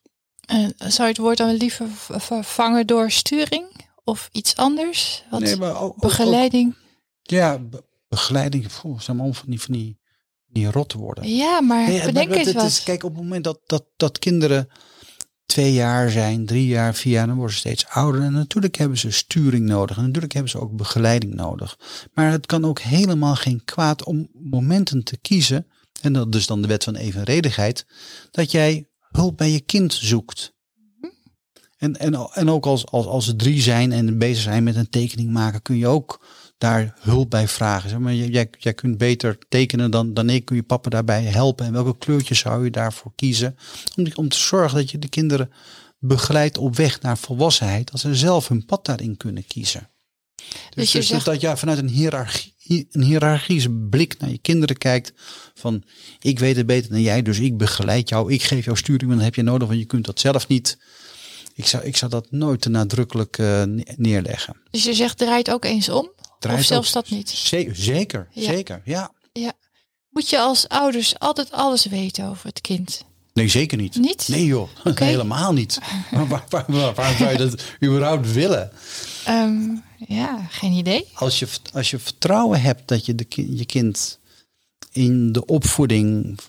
En 0.45 0.73
zou 0.77 1.01
je 1.01 1.07
het 1.07 1.17
woord 1.17 1.37
dan 1.37 1.53
liever 1.53 1.87
vervangen 2.17 2.87
door 2.87 3.11
sturing 3.11 3.65
of 4.03 4.29
iets 4.31 4.55
anders? 4.55 5.23
Wat 5.29 5.39
Nee, 5.39 5.55
maar 5.55 5.75
ook- 5.81 5.81
ook- 5.93 5.99
begeleiding? 6.01 6.75
Ja, 7.21 7.59
be- 7.59 7.83
begeleiding. 8.07 8.67
Poeh, 8.81 8.99
zijn 8.99 9.17
allemaal 9.17 9.33
van 9.35 9.49
die, 9.49 9.61
van 9.61 9.73
die, 9.73 9.97
die 10.47 10.71
rotte 10.71 10.97
worden. 10.97 11.27
Ja, 11.35 11.61
maar 11.61 11.85
bedenk 11.85 12.29
maar 12.29 12.37
eens 12.37 12.47
het 12.47 12.55
wat. 12.55 12.65
is- 12.65 12.83
kijk, 12.83 13.03
op 13.03 13.13
het 13.13 13.23
moment 13.23 13.43
dat, 13.43 13.59
dat, 13.65 13.85
dat 13.97 14.19
kinderen 14.19 14.67
twee 15.51 15.74
jaar 15.74 16.10
zijn, 16.10 16.46
drie 16.46 16.67
jaar, 16.67 16.96
vier 16.96 17.13
jaar, 17.13 17.27
dan 17.27 17.36
worden 17.36 17.53
ze 17.53 17.60
steeds 17.60 17.88
ouder. 17.88 18.22
En 18.22 18.34
natuurlijk 18.34 18.75
hebben 18.75 18.98
ze 18.98 19.12
sturing 19.12 19.65
nodig. 19.65 19.98
En 19.98 20.03
natuurlijk 20.05 20.34
hebben 20.34 20.51
ze 20.51 20.60
ook 20.60 20.75
begeleiding 20.75 21.34
nodig. 21.34 21.79
Maar 22.13 22.31
het 22.31 22.46
kan 22.46 22.65
ook 22.65 22.79
helemaal 22.79 23.36
geen 23.36 23.63
kwaad 23.65 24.03
om 24.03 24.29
momenten 24.34 25.03
te 25.03 25.17
kiezen. 25.17 25.67
En 26.01 26.13
dat 26.13 26.36
is 26.36 26.48
dan 26.48 26.62
de 26.62 26.67
wet 26.67 26.84
van 26.84 26.96
evenredigheid. 26.96 27.86
Dat 28.31 28.51
jij 28.51 28.88
hulp 29.10 29.38
bij 29.38 29.51
je 29.51 29.62
kind 29.62 29.93
zoekt. 29.93 30.53
En, 31.77 32.00
en, 32.00 32.13
en 32.34 32.50
ook 32.50 32.65
als, 32.65 32.86
als, 32.86 33.05
als 33.05 33.25
ze 33.25 33.36
drie 33.36 33.62
zijn 33.62 33.91
en 33.91 34.17
bezig 34.17 34.43
zijn 34.43 34.63
met 34.63 34.75
een 34.75 34.89
tekening 34.89 35.31
maken, 35.31 35.62
kun 35.62 35.77
je 35.77 35.88
ook 35.88 36.25
daar 36.61 36.93
hulp 36.99 37.29
bij 37.29 37.47
vragen. 37.47 37.89
Zeg 37.89 37.99
maar, 37.99 38.13
jij, 38.13 38.49
jij 38.57 38.73
kunt 38.73 38.97
beter 38.97 39.37
tekenen 39.49 39.91
dan, 39.91 40.13
dan 40.13 40.29
ik. 40.29 40.45
Kun 40.45 40.55
je 40.55 40.63
papa 40.63 40.89
daarbij 40.89 41.23
helpen? 41.23 41.65
En 41.65 41.73
welke 41.73 41.97
kleurtjes 41.97 42.39
zou 42.39 42.63
je 42.63 42.71
daarvoor 42.71 43.11
kiezen? 43.15 43.57
Om, 43.95 44.05
om 44.15 44.29
te 44.29 44.37
zorgen 44.37 44.77
dat 44.77 44.91
je 44.91 44.99
de 44.99 45.09
kinderen 45.09 45.51
begeleidt 45.99 46.57
op 46.57 46.75
weg 46.75 47.01
naar 47.01 47.17
volwassenheid. 47.17 47.91
Dat 47.91 47.99
ze 48.01 48.15
zelf 48.15 48.47
hun 48.47 48.65
pad 48.65 48.85
daarin 48.85 49.17
kunnen 49.17 49.47
kiezen. 49.47 49.89
Dus, 50.35 50.49
Dus 50.75 50.91
je 50.91 50.97
dus 50.97 51.07
zegt- 51.07 51.25
dat 51.25 51.41
je 51.41 51.57
vanuit 51.57 51.77
een 51.77 51.89
hiërarchie, 51.89 52.87
een 52.91 53.03
hiërarchische 53.03 53.69
blik 53.69 54.19
naar 54.19 54.29
je 54.29 54.37
kinderen 54.37 54.77
kijkt. 54.77 55.13
Van 55.53 55.83
ik 56.19 56.39
weet 56.39 56.55
het 56.55 56.65
beter 56.65 56.91
dan 56.91 57.01
jij, 57.01 57.21
dus 57.21 57.39
ik 57.39 57.57
begeleid 57.57 58.09
jou. 58.09 58.33
Ik 58.33 58.43
geef 58.43 58.65
jou 58.65 58.77
sturing, 58.77 59.03
want 59.05 59.15
dat 59.15 59.23
heb 59.25 59.35
je 59.35 59.41
nodig, 59.43 59.67
want 59.67 59.79
je 59.79 59.85
kunt 59.85 60.05
dat 60.05 60.19
zelf 60.19 60.47
niet. 60.47 60.77
Ik 61.55 61.65
zou, 61.67 61.83
ik 61.83 61.97
zou 61.97 62.11
dat 62.11 62.31
nooit 62.31 62.61
te 62.61 62.69
nadrukkelijk 62.69 63.37
eh, 63.37 63.63
ne- 63.63 63.93
neerleggen. 63.95 64.55
Dus 64.71 64.83
je 64.83 64.93
zegt 64.93 65.17
draait 65.17 65.51
ook 65.51 65.65
eens 65.65 65.89
om? 65.89 66.11
Of 66.50 66.63
zelfs 66.63 66.88
ook- 66.88 66.93
dat 66.93 67.10
niet? 67.10 67.29
Ze- 67.29 67.69
zeker, 67.74 68.27
Ja. 68.31 68.43
zeker, 68.43 68.81
ja. 68.86 69.12
Moet 70.10 70.29
je 70.29 70.39
als 70.39 70.67
ouders 70.67 71.19
altijd 71.19 71.51
alles 71.51 71.86
weten 71.86 72.25
over 72.29 72.45
het 72.45 72.62
kind? 72.62 73.03
Nee, 73.33 73.48
zeker 73.48 73.77
niet. 73.77 73.95
Niet? 73.95 74.27
Nee 74.27 74.45
joh, 74.45 74.69
helemaal 74.95 75.53
niet. 75.53 75.79
Maar 76.12 76.27
waar, 76.27 76.43
waar, 76.50 76.63
waar, 76.67 76.93
waar 76.93 77.15
zou 77.17 77.31
je 77.31 77.38
dat 77.38 77.62
überhaupt 77.83 78.31
willen? 78.31 78.71
Ehm, 79.25 79.62
ja, 80.07 80.45
geen 80.50 80.71
idee. 80.71 81.07
Als 81.13 81.39
je, 81.39 81.48
als 81.74 81.89
je 81.89 82.00
vertrouwen 82.00 82.62
hebt 82.62 82.88
dat 82.88 83.05
je 83.05 83.15
de, 83.15 83.25
je 83.57 83.65
kind 83.65 84.19
in 84.91 85.31
de 85.31 85.45
opvoeding 85.45 86.39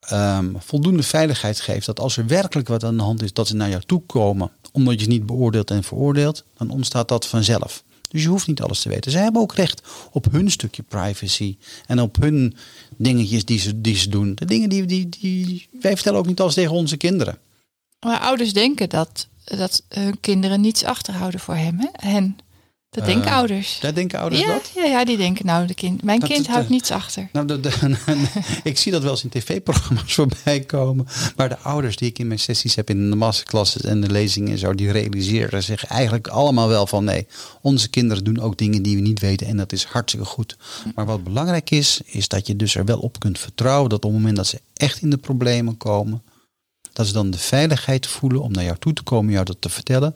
ehm, 0.00 0.54
voldoende 0.58 1.02
veiligheid 1.02 1.60
geeft. 1.60 1.86
Dat 1.86 2.00
als 2.00 2.16
er 2.16 2.26
werkelijk 2.26 2.68
wat 2.68 2.84
aan 2.84 2.96
de 2.96 3.02
hand 3.02 3.22
is, 3.22 3.32
dat 3.32 3.48
ze 3.48 3.56
naar 3.56 3.68
jou 3.70 3.82
toe 3.86 4.02
komen. 4.06 4.50
Omdat 4.72 5.00
je 5.00 5.06
niet 5.06 5.26
beoordeelt 5.26 5.70
en 5.70 5.82
veroordeelt. 5.84 6.44
Dan 6.56 6.70
ontstaat 6.70 7.08
dat 7.08 7.26
vanzelf. 7.26 7.84
Dus 8.08 8.22
je 8.22 8.28
hoeft 8.28 8.46
niet 8.46 8.62
alles 8.62 8.82
te 8.82 8.88
weten. 8.88 9.10
Ze 9.10 9.18
hebben 9.18 9.42
ook 9.42 9.54
recht 9.54 9.82
op 10.12 10.26
hun 10.30 10.50
stukje 10.50 10.82
privacy. 10.82 11.56
En 11.86 12.00
op 12.00 12.16
hun 12.16 12.56
dingetjes 12.96 13.44
die 13.44 13.58
ze, 13.58 13.80
die 13.80 13.96
ze 13.96 14.08
doen. 14.08 14.34
De 14.34 14.44
dingen 14.44 14.68
die, 14.68 14.86
die, 14.86 15.08
die 15.08 15.68
wij 15.80 15.94
vertellen 15.94 16.18
ook 16.18 16.26
niet 16.26 16.40
alles 16.40 16.54
tegen 16.54 16.72
onze 16.72 16.96
kinderen. 16.96 17.38
Maar 18.00 18.20
ouders 18.20 18.52
denken 18.52 18.88
dat, 18.88 19.28
dat 19.44 19.82
hun 19.88 20.20
kinderen 20.20 20.60
niets 20.60 20.84
achterhouden 20.84 21.40
voor 21.40 21.54
hem. 21.54 21.78
Hè? 21.78 21.88
Hen. 22.10 22.38
Dat 22.90 23.04
denken 23.04 23.30
Eh, 23.30 23.36
ouders. 23.36 23.78
Daar 23.80 23.94
denken 23.94 24.18
ouders 24.18 24.42
Ja, 24.42 24.46
dat? 24.48 24.70
ja, 24.74 24.84
ja, 24.84 25.04
die 25.04 25.16
denken 25.16 25.46
nou, 25.46 25.66
de 25.66 25.74
kind, 25.74 26.02
mijn 26.02 26.20
Dat 26.20 26.28
kind 26.28 26.46
het, 26.46 26.54
houdt 26.54 26.68
niets 26.68 26.90
achter. 26.90 27.28
Nou, 27.32 27.46
de, 27.46 27.60
de- 27.60 27.96
ik 28.64 28.78
zie 28.78 28.92
dat 28.92 29.02
wel 29.02 29.10
eens 29.10 29.24
in 29.24 29.28
tv-programma's 29.30 30.14
voorbij 30.20 30.60
komen. 30.60 31.06
Maar 31.36 31.48
de 31.48 31.58
ouders 31.58 31.96
die 31.96 32.08
ik 32.08 32.18
in 32.18 32.26
mijn 32.26 32.38
sessies 32.38 32.74
heb 32.74 32.90
in 32.90 33.10
de 33.10 33.16
masterclasses 33.16 33.82
en 33.82 34.00
de 34.00 34.10
lezingen 34.10 34.52
en 34.52 34.58
zo, 34.58 34.74
die 34.74 34.90
realiseren 34.90 35.62
zich 35.62 35.84
eigenlijk 35.84 36.26
allemaal 36.28 36.68
wel 36.68 36.86
van 36.86 37.04
nee, 37.04 37.26
onze 37.62 37.88
kinderen 37.88 38.24
doen 38.24 38.40
ook 38.40 38.56
dingen 38.58 38.82
die 38.82 38.96
we 38.96 39.02
niet 39.02 39.20
weten 39.20 39.46
en 39.46 39.56
dat 39.56 39.72
is 39.72 39.84
hartstikke 39.84 40.26
goed. 40.26 40.56
Maar 40.94 41.06
wat 41.06 41.24
belangrijk 41.24 41.70
is, 41.70 42.00
is 42.04 42.28
dat 42.28 42.46
je 42.46 42.56
dus 42.56 42.74
er 42.74 42.84
wel 42.84 42.98
op 42.98 43.18
kunt 43.20 43.38
vertrouwen 43.38 43.88
dat 43.90 44.04
op 44.04 44.10
het 44.10 44.18
moment 44.20 44.36
dat 44.36 44.46
ze 44.46 44.60
echt 44.74 45.02
in 45.02 45.10
de 45.10 45.16
problemen 45.18 45.76
komen, 45.76 46.22
dat 46.92 47.06
ze 47.06 47.12
dan 47.12 47.30
de 47.30 47.38
veiligheid 47.38 48.06
voelen 48.06 48.42
om 48.42 48.52
naar 48.52 48.64
jou 48.64 48.76
toe 48.78 48.92
te 48.92 49.02
komen, 49.02 49.32
jou 49.32 49.44
dat 49.44 49.56
te 49.60 49.68
vertellen. 49.68 50.14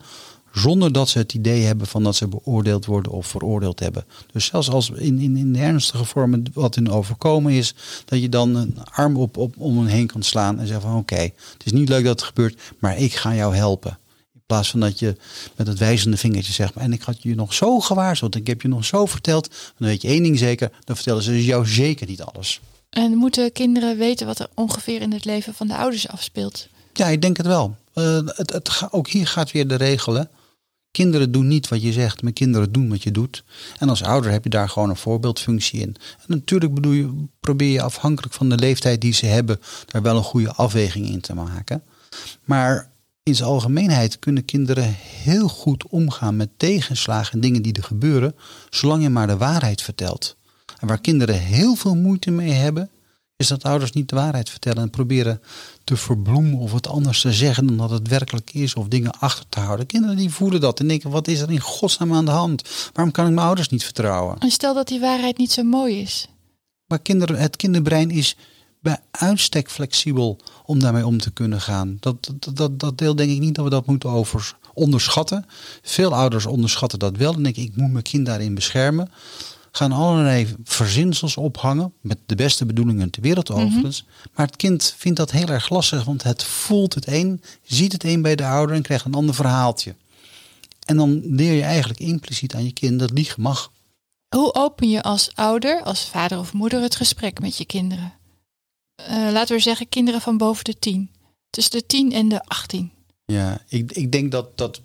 Zonder 0.53 0.93
dat 0.93 1.09
ze 1.09 1.19
het 1.19 1.35
idee 1.35 1.63
hebben 1.63 1.87
van 1.87 2.03
dat 2.03 2.17
ze 2.17 2.29
beoordeeld 2.29 2.85
worden 2.85 3.13
of 3.13 3.27
veroordeeld 3.27 3.81
hebben. 3.81 4.05
Dus 4.33 4.45
zelfs 4.45 4.71
als 4.71 4.91
in, 4.91 5.19
in, 5.19 5.37
in 5.37 5.53
de 5.53 5.59
ernstige 5.59 6.05
vormen 6.05 6.45
wat 6.53 6.75
hun 6.75 6.91
overkomen 6.91 7.53
is, 7.53 7.75
dat 8.05 8.21
je 8.21 8.29
dan 8.29 8.55
een 8.55 8.77
arm 8.85 9.17
op, 9.17 9.37
op, 9.37 9.55
om 9.59 9.79
hen 9.79 9.87
heen 9.87 10.07
kan 10.07 10.23
slaan 10.23 10.59
en 10.59 10.67
zeggen 10.67 10.91
van 10.91 10.99
oké, 10.99 11.21
het 11.21 11.63
is 11.65 11.73
niet 11.73 11.89
leuk 11.89 12.05
dat 12.05 12.21
het 12.21 12.29
gebeurt, 12.29 12.61
maar 12.79 12.99
ik 12.99 13.15
ga 13.15 13.35
jou 13.35 13.57
helpen. 13.57 13.99
In 14.35 14.43
plaats 14.47 14.71
van 14.71 14.81
dat 14.81 14.99
je 14.99 15.17
met 15.57 15.67
het 15.67 15.79
wijzende 15.79 16.17
vingertje 16.17 16.53
zegt, 16.53 16.75
en 16.75 16.93
ik 16.93 17.03
had 17.03 17.23
je 17.23 17.35
nog 17.35 17.55
zo 17.55 17.81
gewaarschuwd, 17.81 18.35
ik 18.35 18.47
heb 18.47 18.63
je 18.63 18.69
nog 18.69 18.85
zo 18.85 19.07
verteld, 19.07 19.49
dan 19.79 19.89
weet 19.89 20.03
je 20.03 20.09
één 20.09 20.23
ding 20.23 20.39
zeker, 20.39 20.71
dan 20.85 20.97
vertellen 20.97 21.23
ze 21.23 21.45
jou 21.45 21.67
zeker 21.67 22.07
niet 22.07 22.23
alles. 22.23 22.61
En 22.91 23.15
moeten 23.15 23.53
kinderen 23.53 23.99
weten 23.99 24.27
wat 24.27 24.39
er 24.39 24.49
ongeveer 24.55 25.01
in 25.01 25.13
het 25.13 25.25
leven 25.25 25.55
van 25.55 25.67
de 25.67 25.77
ouders 25.77 26.09
afspeelt? 26.09 26.69
Ja, 26.93 27.07
ik 27.07 27.23
denk 27.23 27.37
het 27.37 27.47
wel. 27.47 27.77
Eh, 27.95 28.21
het, 28.25 28.53
het, 28.53 28.83
ook 28.91 29.09
hier 29.09 29.27
gaat 29.27 29.53
weer 29.53 29.69
de 29.69 29.75
regel. 29.75 30.27
Kinderen 30.93 31.33
doen 31.33 31.47
niet 31.47 31.69
wat 31.69 31.83
je 31.83 31.93
zegt, 31.93 32.23
maar 32.23 32.33
kinderen 32.33 32.73
doen 32.73 32.89
wat 32.89 33.03
je 33.03 33.11
doet. 33.11 33.45
En 33.79 33.89
als 33.89 34.03
ouder 34.03 34.31
heb 34.31 34.45
je 34.45 34.51
daar 34.51 34.69
gewoon 34.69 34.91
een 34.91 34.97
voorbeeldfunctie 34.97 35.81
in. 35.81 35.97
En 36.19 36.25
natuurlijk 36.27 36.75
bedoel 36.75 36.93
je, 36.93 37.27
probeer 37.41 37.73
je 37.73 37.83
afhankelijk 37.83 38.35
van 38.35 38.49
de 38.49 38.57
leeftijd 38.57 39.01
die 39.01 39.13
ze 39.13 39.27
hebben, 39.27 39.61
daar 39.87 40.03
wel 40.03 40.17
een 40.17 40.23
goede 40.23 40.53
afweging 40.53 41.09
in 41.09 41.21
te 41.21 41.35
maken. 41.35 41.83
Maar 42.45 42.91
in 43.23 43.35
zijn 43.35 43.49
algemeenheid 43.49 44.19
kunnen 44.19 44.45
kinderen 44.45 44.95
heel 44.99 45.49
goed 45.49 45.87
omgaan 45.87 46.37
met 46.37 46.49
tegenslagen 46.57 47.33
en 47.33 47.41
dingen 47.41 47.63
die 47.63 47.73
er 47.73 47.85
gebeuren, 47.85 48.35
zolang 48.71 49.03
je 49.03 49.09
maar 49.09 49.27
de 49.27 49.37
waarheid 49.37 49.83
vertelt. 49.83 50.37
En 50.81 50.87
waar 50.87 51.01
kinderen 51.01 51.41
heel 51.41 51.75
veel 51.75 51.97
moeite 51.97 52.31
mee 52.31 52.53
hebben, 52.53 52.91
is 53.43 53.49
dat 53.49 53.65
ouders 53.65 53.93
niet 53.93 54.09
de 54.09 54.17
waarheid 54.17 54.51
vertellen 54.51 54.83
en 54.83 54.91
proberen 54.91 55.41
te 55.85 55.97
verbloemen 55.97 56.59
of 56.59 56.73
het 56.73 56.89
anders 56.89 57.21
te 57.21 57.33
zeggen 57.33 57.67
dan 57.67 57.77
dat 57.77 57.91
het 57.91 58.09
werkelijk 58.09 58.55
is 58.55 58.75
of 58.75 58.89
dingen 58.89 59.11
achter 59.19 59.45
te 59.49 59.61
houden. 59.61 59.87
Kinderen 59.87 60.17
die 60.17 60.31
voelen 60.31 60.61
dat 60.61 60.81
en 60.81 60.89
denken, 60.89 61.11
wat 61.11 61.29
is 61.29 61.41
er 61.41 61.51
in 61.51 61.61
godsnaam 61.61 62.15
aan 62.15 62.25
de 62.25 62.31
hand? 62.31 62.91
Waarom 62.93 63.13
kan 63.13 63.27
ik 63.27 63.33
mijn 63.33 63.47
ouders 63.47 63.69
niet 63.69 63.85
vertrouwen? 63.85 64.39
En 64.39 64.51
stel 64.51 64.75
dat 64.75 64.89
die 64.89 65.01
waarheid 65.01 65.39
niet 65.39 65.53
zo 65.53 65.63
mooi 65.63 66.01
is. 66.01 66.29
Maar 66.87 66.99
kinderen, 66.99 67.37
het 67.37 67.57
kinderbrein 67.57 68.11
is 68.11 68.37
bij 68.81 68.99
uitstek 69.11 69.71
flexibel 69.71 70.41
om 70.65 70.79
daarmee 70.79 71.07
om 71.07 71.19
te 71.19 71.31
kunnen 71.31 71.61
gaan. 71.61 71.97
Dat, 72.01 72.33
dat, 72.39 72.57
dat, 72.57 72.81
dat 72.81 72.99
deel 72.99 73.17
denk 73.17 73.31
ik 73.31 73.39
niet 73.39 73.55
dat 73.55 73.65
we 73.65 73.71
dat 73.71 73.87
moeten 73.87 74.11
over 74.11 74.57
onderschatten. 74.75 75.47
Veel 75.83 76.15
ouders 76.15 76.47
onderschatten 76.47 76.99
dat 76.99 77.17
wel 77.17 77.35
en 77.35 77.43
denken 77.43 77.63
ik 77.63 77.77
moet 77.77 77.93
mijn 77.93 78.05
kind 78.05 78.27
daarin 78.27 78.55
beschermen. 78.55 79.11
Gaan 79.75 79.93
allerlei 79.93 80.55
verzinsels 80.65 81.37
ophangen 81.37 81.93
met 82.01 82.19
de 82.27 82.35
beste 82.35 82.67
bedoelingen 82.67 83.11
ter 83.11 83.23
wereld 83.23 83.51
overigens. 83.51 84.05
Maar 84.35 84.47
het 84.47 84.57
kind 84.57 84.95
vindt 84.97 85.19
dat 85.19 85.31
heel 85.31 85.47
erg 85.49 85.69
lastig, 85.69 86.05
want 86.05 86.23
het 86.23 86.43
voelt 86.43 86.95
het 86.95 87.07
een, 87.07 87.43
ziet 87.63 87.93
het 87.93 88.05
een 88.05 88.23
bij 88.23 88.37
de 88.37 88.47
ouder 88.47 88.77
en 88.77 88.83
krijgt 88.83 89.05
een 89.05 89.15
ander 89.15 89.35
verhaaltje. 89.35 89.95
En 90.85 90.97
dan 90.97 91.21
leer 91.25 91.53
je 91.53 91.63
eigenlijk 91.63 92.01
impliciet 92.01 92.55
aan 92.55 92.65
je 92.65 92.73
kind 92.73 92.99
dat 92.99 93.11
liegen 93.11 93.43
mag. 93.43 93.73
Hoe 94.37 94.55
open 94.55 94.89
je 94.89 95.03
als 95.03 95.31
ouder, 95.35 95.83
als 95.83 96.05
vader 96.05 96.39
of 96.39 96.53
moeder, 96.53 96.83
het 96.83 96.97
gesprek 96.97 97.41
met 97.41 97.57
je 97.57 97.65
kinderen? 97.65 98.13
eh, 99.07 99.33
laten 99.33 99.57
we 99.57 99.63
zeggen, 99.63 99.89
kinderen 99.89 100.21
van 100.21 100.37
boven 100.37 100.65
de 100.65 100.79
10. 100.79 101.11
Tussen 101.51 101.79
de 101.79 101.87
10 101.87 102.13
en 102.13 102.29
de 102.29 102.45
18. 102.45 102.91
Ja, 103.25 103.63
ik, 103.69 103.93
ik 103.93 104.13
denk 104.13 104.33
dat 104.33 104.59
dat 104.59 104.81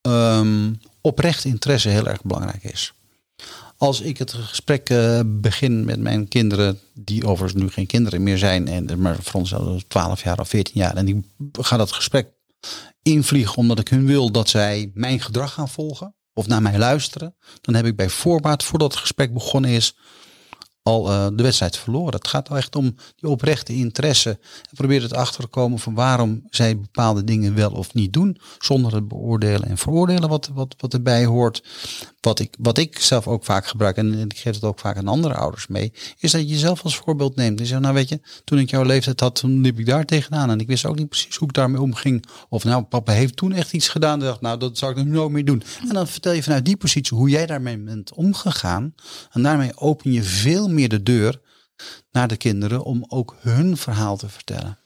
ehm, 0.00 0.72
oprecht 1.00 1.44
interesse 1.44 1.88
heel 1.88 2.06
erg 2.06 2.22
belangrijk 2.22 2.64
is. 2.64 2.92
Als 3.82 4.00
ik 4.00 4.18
het 4.18 4.32
gesprek 4.32 4.90
eh, 4.90 5.20
begin 5.26 5.84
met 5.84 6.00
mijn 6.00 6.28
kinderen, 6.28 6.78
die 6.94 7.26
overigens 7.26 7.62
nu 7.62 7.70
geen 7.70 7.86
kinderen 7.86 8.22
meer 8.22 8.38
zijn, 8.38 8.68
en, 8.68 9.00
maar 9.00 9.16
voor 9.22 9.40
ons 9.40 9.54
al 9.54 9.80
12 9.88 10.22
jaar 10.22 10.40
of 10.40 10.48
14 10.48 10.74
jaar, 10.74 10.96
en 10.96 11.04
die 11.04 11.32
gaan 11.52 11.78
dat 11.78 11.92
gesprek 11.92 12.28
invliegen 13.02 13.56
omdat 13.56 13.78
ik 13.78 13.88
hun 13.88 14.06
wil 14.06 14.30
dat 14.30 14.48
zij 14.48 14.90
mijn 14.94 15.20
gedrag 15.20 15.52
gaan 15.52 15.68
volgen 15.68 16.14
of 16.32 16.46
naar 16.46 16.62
mij 16.62 16.78
luisteren, 16.78 17.34
dan 17.60 17.74
heb 17.74 17.86
ik 17.86 17.96
bij 17.96 18.08
voorbaat, 18.08 18.62
voordat 18.62 18.90
het 18.90 19.00
gesprek 19.00 19.32
begonnen 19.32 19.70
is, 19.70 19.94
al 20.82 21.10
uh, 21.10 21.26
de 21.32 21.42
wedstrijd 21.42 21.76
verloren. 21.76 22.14
Het 22.14 22.28
gaat 22.28 22.50
echt 22.50 22.76
om 22.76 22.94
die 23.16 23.30
oprechte 23.30 23.74
interesse. 23.74 24.30
En 24.30 24.76
probeer 24.76 25.02
het 25.02 25.14
achter 25.14 25.40
te 25.40 25.48
komen 25.48 25.78
van 25.78 25.94
waarom 25.94 26.42
zij 26.50 26.78
bepaalde 26.78 27.24
dingen 27.24 27.54
wel 27.54 27.70
of 27.70 27.94
niet 27.94 28.12
doen. 28.12 28.38
Zonder 28.58 28.94
het 28.94 29.08
beoordelen 29.08 29.68
en 29.68 29.78
veroordelen 29.78 30.28
wat, 30.28 30.50
wat, 30.54 30.74
wat 30.78 30.94
erbij 30.94 31.24
hoort. 31.24 31.62
Wat 32.22 32.38
ik, 32.38 32.54
wat 32.58 32.78
ik 32.78 32.98
zelf 32.98 33.28
ook 33.28 33.44
vaak 33.44 33.66
gebruik, 33.66 33.96
en 33.96 34.18
ik 34.18 34.38
geef 34.38 34.54
het 34.54 34.64
ook 34.64 34.78
vaak 34.78 34.96
aan 34.96 35.08
andere 35.08 35.34
ouders 35.34 35.66
mee, 35.66 35.92
is 36.18 36.30
dat 36.30 36.40
je 36.40 36.46
jezelf 36.46 36.82
als 36.82 36.96
voorbeeld 36.96 37.36
neemt. 37.36 37.60
En 37.60 37.66
zegt, 37.66 37.80
nou 37.80 37.94
weet 37.94 38.08
je, 38.08 38.20
toen 38.44 38.58
ik 38.58 38.70
jouw 38.70 38.82
leeftijd 38.82 39.20
had, 39.20 39.34
toen 39.34 39.60
liep 39.60 39.78
ik 39.78 39.86
daar 39.86 40.04
tegenaan. 40.04 40.50
En 40.50 40.60
ik 40.60 40.66
wist 40.66 40.86
ook 40.86 40.98
niet 40.98 41.08
precies 41.08 41.36
hoe 41.36 41.48
ik 41.48 41.54
daarmee 41.54 41.80
omging. 41.80 42.24
Of 42.48 42.64
nou, 42.64 42.82
papa 42.82 43.12
heeft 43.12 43.36
toen 43.36 43.52
echt 43.52 43.72
iets 43.72 43.88
gedaan. 43.88 44.20
En 44.20 44.26
dacht, 44.26 44.40
nou, 44.40 44.58
dat 44.58 44.78
zou 44.78 44.92
ik 44.92 45.04
nu 45.04 45.10
nooit 45.10 45.30
meer 45.30 45.44
doen. 45.44 45.62
En 45.88 45.94
dan 45.94 46.08
vertel 46.08 46.32
je 46.32 46.42
vanuit 46.42 46.64
die 46.64 46.76
positie 46.76 47.16
hoe 47.16 47.28
jij 47.28 47.46
daarmee 47.46 47.78
bent 47.78 48.14
omgegaan. 48.14 48.94
En 49.30 49.42
daarmee 49.42 49.76
open 49.76 50.12
je 50.12 50.22
veel 50.22 50.68
meer 50.68 50.88
de 50.88 51.02
deur 51.02 51.40
naar 52.10 52.28
de 52.28 52.36
kinderen 52.36 52.84
om 52.84 53.04
ook 53.08 53.36
hun 53.40 53.76
verhaal 53.76 54.16
te 54.16 54.28
vertellen. 54.28 54.78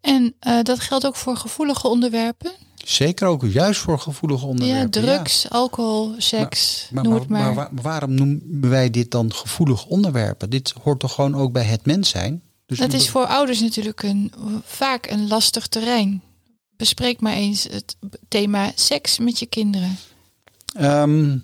En 0.00 0.34
uh, 0.46 0.62
dat 0.62 0.80
geldt 0.80 1.06
ook 1.06 1.16
voor 1.16 1.36
gevoelige 1.36 1.88
onderwerpen? 1.88 2.52
Zeker 2.84 3.26
ook 3.26 3.44
juist 3.44 3.80
voor 3.80 3.98
gevoelige 3.98 4.46
onderwerpen. 4.46 5.02
Ja, 5.02 5.06
drugs, 5.06 5.50
alcohol, 5.50 6.14
seks, 6.18 6.88
maar, 6.90 7.02
noem 7.02 7.12
maar, 7.12 7.20
het 7.20 7.28
maar. 7.28 7.54
maar. 7.54 7.68
waarom 7.82 8.14
noemen 8.14 8.70
wij 8.70 8.90
dit 8.90 9.10
dan 9.10 9.32
gevoelige 9.32 9.88
onderwerpen? 9.88 10.50
Dit 10.50 10.74
hoort 10.82 11.00
toch 11.00 11.14
gewoon 11.14 11.34
ook 11.34 11.52
bij 11.52 11.64
het 11.64 11.86
mens 11.86 12.08
zijn? 12.08 12.42
Dus 12.66 12.78
dat 12.78 12.92
is 12.92 13.10
voor 13.10 13.26
ouders 13.26 13.60
natuurlijk 13.60 14.02
een, 14.02 14.32
vaak 14.64 15.06
een 15.10 15.28
lastig 15.28 15.66
terrein. 15.66 16.22
Bespreek 16.76 17.20
maar 17.20 17.32
eens 17.32 17.62
het 17.70 17.96
thema 18.28 18.72
seks 18.74 19.18
met 19.18 19.38
je 19.38 19.46
kinderen. 19.46 19.98
Um, 20.80 21.42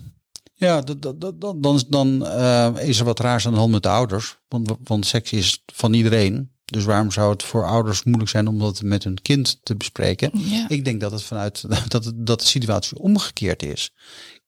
ja, 0.55 0.81
dan, 0.81 1.83
dan 1.89 2.23
uh, 2.23 2.69
is 2.79 2.99
er 2.99 3.05
wat 3.05 3.19
raars 3.19 3.45
aan 3.45 3.53
de 3.53 3.59
hand 3.59 3.71
met 3.71 3.83
de 3.83 3.89
ouders. 3.89 4.37
Want, 4.47 4.71
want 4.83 5.05
seks 5.05 5.31
is 5.31 5.63
van 5.73 5.93
iedereen. 5.93 6.50
Dus 6.71 6.83
waarom 6.83 7.11
zou 7.11 7.31
het 7.31 7.43
voor 7.43 7.65
ouders 7.65 8.03
moeilijk 8.03 8.29
zijn 8.29 8.47
om 8.47 8.59
dat 8.59 8.81
met 8.81 9.03
hun 9.03 9.21
kind 9.21 9.59
te 9.63 9.75
bespreken? 9.75 10.31
Ja. 10.33 10.69
Ik 10.69 10.85
denk 10.85 11.01
dat 11.01 11.11
het 11.11 11.23
vanuit 11.23 11.63
dat, 11.87 12.05
het, 12.05 12.13
dat 12.15 12.39
de 12.39 12.45
situatie 12.45 12.99
omgekeerd 12.99 13.63
is. 13.63 13.93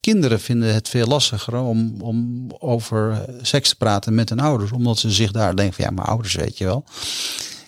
Kinderen 0.00 0.40
vinden 0.40 0.74
het 0.74 0.88
veel 0.88 1.06
lastiger 1.06 1.56
om, 1.56 2.00
om 2.00 2.46
over 2.58 3.24
seks 3.42 3.68
te 3.68 3.76
praten 3.76 4.14
met 4.14 4.28
hun 4.28 4.40
ouders, 4.40 4.72
omdat 4.72 4.98
ze 4.98 5.10
zich 5.10 5.30
daar 5.30 5.56
denken 5.56 5.74
van 5.74 5.84
ja, 5.84 5.90
mijn 5.90 6.06
ouders 6.06 6.34
weet 6.34 6.58
je 6.58 6.64
wel. 6.64 6.84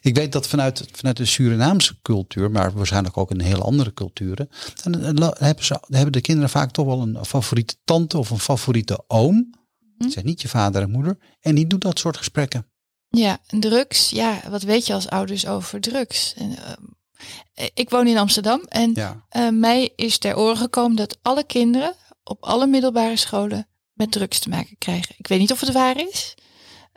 Ik 0.01 0.15
weet 0.15 0.33
dat 0.33 0.49
vanuit, 0.49 0.85
vanuit 0.93 1.17
de 1.17 1.25
Surinaamse 1.25 1.97
cultuur, 2.03 2.51
maar 2.51 2.73
waarschijnlijk 2.73 3.17
ook 3.17 3.31
in 3.31 3.41
hele 3.41 3.63
andere 3.63 3.93
culturen, 3.93 4.49
dan 4.83 5.35
hebben, 5.39 5.65
ze, 5.65 5.81
hebben 5.89 6.13
de 6.13 6.21
kinderen 6.21 6.51
vaak 6.51 6.71
toch 6.71 6.87
wel 6.87 7.01
een 7.01 7.25
favoriete 7.25 7.77
tante 7.85 8.19
of 8.19 8.31
een 8.31 8.39
favoriete 8.39 9.05
oom. 9.07 9.55
Hm? 9.99 10.09
Zeg 10.09 10.25
niet 10.25 10.43
je 10.43 10.49
vader 10.49 10.83
en 10.83 10.91
moeder. 10.91 11.19
En 11.41 11.55
die 11.55 11.67
doet 11.67 11.81
dat 11.81 11.99
soort 11.99 12.17
gesprekken. 12.17 12.67
Ja, 13.09 13.39
drugs. 13.47 14.11
Ja, 14.11 14.41
wat 14.51 14.63
weet 14.63 14.87
je 14.87 14.95
als 14.95 15.09
ouders 15.09 15.47
over 15.47 15.81
drugs? 15.81 16.35
En, 16.35 16.51
uh, 16.51 17.67
ik 17.75 17.91
woon 17.91 18.07
in 18.07 18.19
Amsterdam 18.19 18.61
en 18.69 18.91
Ja. 18.95 19.27
uh, 19.37 19.49
mij 19.49 19.93
is 19.97 20.19
ter 20.19 20.37
oren 20.37 20.57
gekomen 20.57 20.97
dat 20.97 21.19
alle 21.23 21.45
kinderen 21.45 21.95
op 22.25 22.45
alle 22.45 22.67
middelbare 22.67 23.17
scholen 23.17 23.67
met 23.93 24.13
drugs 24.13 24.39
te 24.39 24.49
maken 24.49 24.79
krijgen. 24.79 25.15
Ik 25.19 25.27
weet 25.27 25.39
niet 25.39 25.53
of 25.53 25.61
het 25.61 25.73
waar 25.73 26.01
is. 26.01 26.35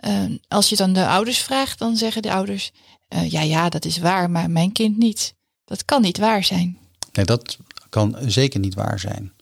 Uh, 0.07 0.25
als 0.47 0.69
je 0.69 0.75
dan 0.75 0.93
de 0.93 1.07
ouders 1.07 1.39
vraagt, 1.39 1.79
dan 1.79 1.97
zeggen 1.97 2.21
de 2.21 2.31
ouders: 2.31 2.71
uh, 3.09 3.31
ja, 3.31 3.41
ja, 3.41 3.69
dat 3.69 3.85
is 3.85 3.97
waar, 3.97 4.29
maar 4.29 4.49
mijn 4.49 4.71
kind 4.71 4.97
niet. 4.97 5.35
Dat 5.65 5.85
kan 5.85 6.01
niet 6.01 6.17
waar 6.17 6.43
zijn. 6.43 6.77
Nee, 7.11 7.25
dat 7.25 7.57
kan 7.89 8.17
zeker 8.25 8.59
niet 8.59 8.73
waar 8.73 8.99
zijn. 8.99 9.33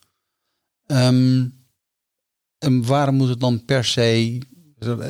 Um, 0.88 1.66
en 2.58 2.86
waarom 2.86 3.16
moet 3.16 3.30
het 3.30 3.40
dan 3.40 3.66
per 3.66 3.86
se. 3.86 4.42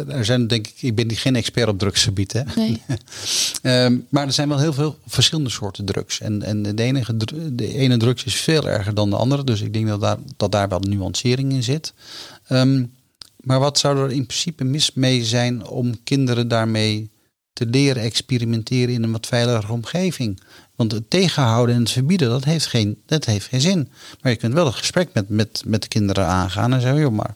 Er 0.07 0.25
zijn 0.25 0.47
denk 0.47 0.67
ik, 0.67 0.81
ik 0.81 0.95
ben 0.95 1.15
geen 1.15 1.35
expert 1.35 1.67
op 1.69 1.79
drugsgebied. 1.79 2.33
Hè? 2.33 2.41
Nee. 2.55 2.81
um, 3.85 4.05
maar 4.09 4.25
er 4.25 4.33
zijn 4.33 4.49
wel 4.49 4.59
heel 4.59 4.73
veel 4.73 4.97
verschillende 5.07 5.49
soorten 5.49 5.85
drugs. 5.85 6.19
En, 6.19 6.43
en 6.43 6.63
de, 6.63 6.83
enige, 6.83 7.17
de 7.55 7.73
ene 7.73 7.97
drugs 7.97 8.23
is 8.23 8.35
veel 8.35 8.67
erger 8.67 8.93
dan 8.93 9.09
de 9.09 9.15
andere. 9.15 9.43
Dus 9.43 9.61
ik 9.61 9.73
denk 9.73 9.87
dat 9.87 10.01
daar, 10.01 10.17
dat 10.37 10.51
daar 10.51 10.69
wel 10.69 10.79
nuancering 10.79 11.51
in 11.51 11.63
zit. 11.63 11.93
Um, 12.49 12.95
maar 13.47 13.59
wat 13.59 13.79
zou 13.79 13.97
er 13.97 14.11
in 14.11 14.25
principe 14.25 14.63
mis 14.63 14.93
mee 14.93 15.25
zijn 15.25 15.67
om 15.67 16.03
kinderen 16.03 16.47
daarmee 16.47 17.09
te 17.53 17.65
leren 17.65 18.03
experimenteren 18.03 18.93
in 18.93 19.03
een 19.03 19.11
wat 19.11 19.27
veiligere 19.27 19.73
omgeving? 19.73 20.41
Want 20.75 20.91
het 20.91 21.09
tegenhouden 21.09 21.75
en 21.75 21.81
het 21.81 21.91
verbieden, 21.91 22.29
dat 22.29 22.43
heeft 22.43 22.65
geen, 22.65 23.01
dat 23.05 23.25
heeft 23.25 23.47
geen 23.47 23.61
zin. 23.61 23.89
Maar 24.21 24.31
je 24.31 24.37
kunt 24.37 24.53
wel 24.53 24.65
een 24.65 24.73
gesprek 24.73 25.09
met, 25.13 25.29
met, 25.29 25.63
met 25.65 25.81
de 25.81 25.87
kinderen 25.87 26.25
aangaan 26.25 26.73
en 26.73 26.81
zeggen, 26.81 26.99
joh, 26.99 27.11
maar 27.11 27.35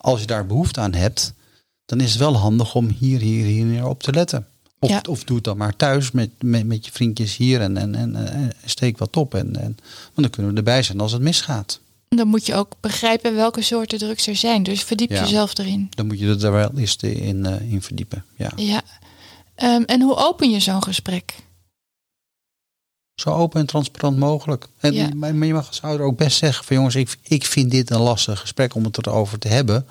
als 0.00 0.20
je 0.20 0.26
daar 0.26 0.46
behoefte 0.46 0.80
aan 0.80 0.94
hebt, 0.94 1.32
dan 1.84 2.00
is 2.00 2.10
het 2.10 2.18
wel 2.18 2.36
handig 2.36 2.74
om 2.74 2.88
hier, 2.98 3.20
hier, 3.20 3.44
hier 3.44 3.86
op 3.86 4.02
te 4.02 4.12
letten. 4.12 4.46
Of, 4.78 4.90
Ja. 4.90 5.02
of 5.08 5.24
doe 5.24 5.36
het 5.36 5.44
dan 5.44 5.56
maar 5.56 5.76
thuis 5.76 6.10
met, 6.10 6.30
met, 6.42 6.66
met 6.66 6.84
je 6.84 6.92
vriendjes 6.92 7.36
hier 7.36 7.60
en, 7.60 7.76
en, 7.76 7.94
en, 7.94 8.16
en 8.16 8.52
steek 8.64 8.98
wat 8.98 9.16
op. 9.16 9.34
En, 9.34 9.56
en, 9.56 9.76
want 10.02 10.14
dan 10.14 10.30
kunnen 10.30 10.52
we 10.52 10.58
erbij 10.58 10.82
zijn 10.82 11.00
als 11.00 11.12
het 11.12 11.22
misgaat. 11.22 11.80
Dan 12.08 12.28
moet 12.28 12.46
je 12.46 12.54
ook 12.54 12.72
begrijpen 12.80 13.34
welke 13.34 13.62
soorten 13.62 13.98
drugs 13.98 14.26
er 14.26 14.36
zijn. 14.36 14.62
Dus 14.62 14.82
verdiep 14.82 15.10
Ja. 15.10 15.20
jezelf 15.20 15.58
erin. 15.58 15.86
Dan 15.90 16.06
moet 16.06 16.18
je 16.18 16.26
er 16.28 16.38
daar 16.38 16.52
wel 16.52 16.70
eens 16.76 16.96
in, 16.96 17.36
uh, 17.46 17.72
in 17.72 17.82
verdiepen. 17.82 18.24
Ja. 18.36 18.52
Ja. 18.56 18.82
Um, 19.62 19.84
en 19.84 20.00
hoe 20.00 20.16
open 20.16 20.50
je 20.50 20.60
zo'n 20.60 20.82
gesprek? 20.82 21.34
Zo 23.20 23.30
open 23.30 23.60
en 23.60 23.66
transparant 23.66 24.18
mogelijk. 24.18 24.68
En, 24.78 24.92
Ja. 24.92 25.08
maar, 25.14 25.46
je 25.46 25.52
mag 25.52 25.66
als 25.66 25.82
ouder 25.82 26.06
ook 26.06 26.16
best 26.16 26.38
zeggen 26.38 26.64
van 26.64 26.76
jongens, 26.76 26.94
ik, 26.94 27.16
ik 27.22 27.44
vind 27.44 27.70
dit 27.70 27.90
een 27.90 28.00
lastig 28.00 28.40
gesprek 28.40 28.74
om 28.74 28.84
het 28.84 29.06
erover 29.06 29.38
te 29.38 29.48
hebben. 29.48 29.86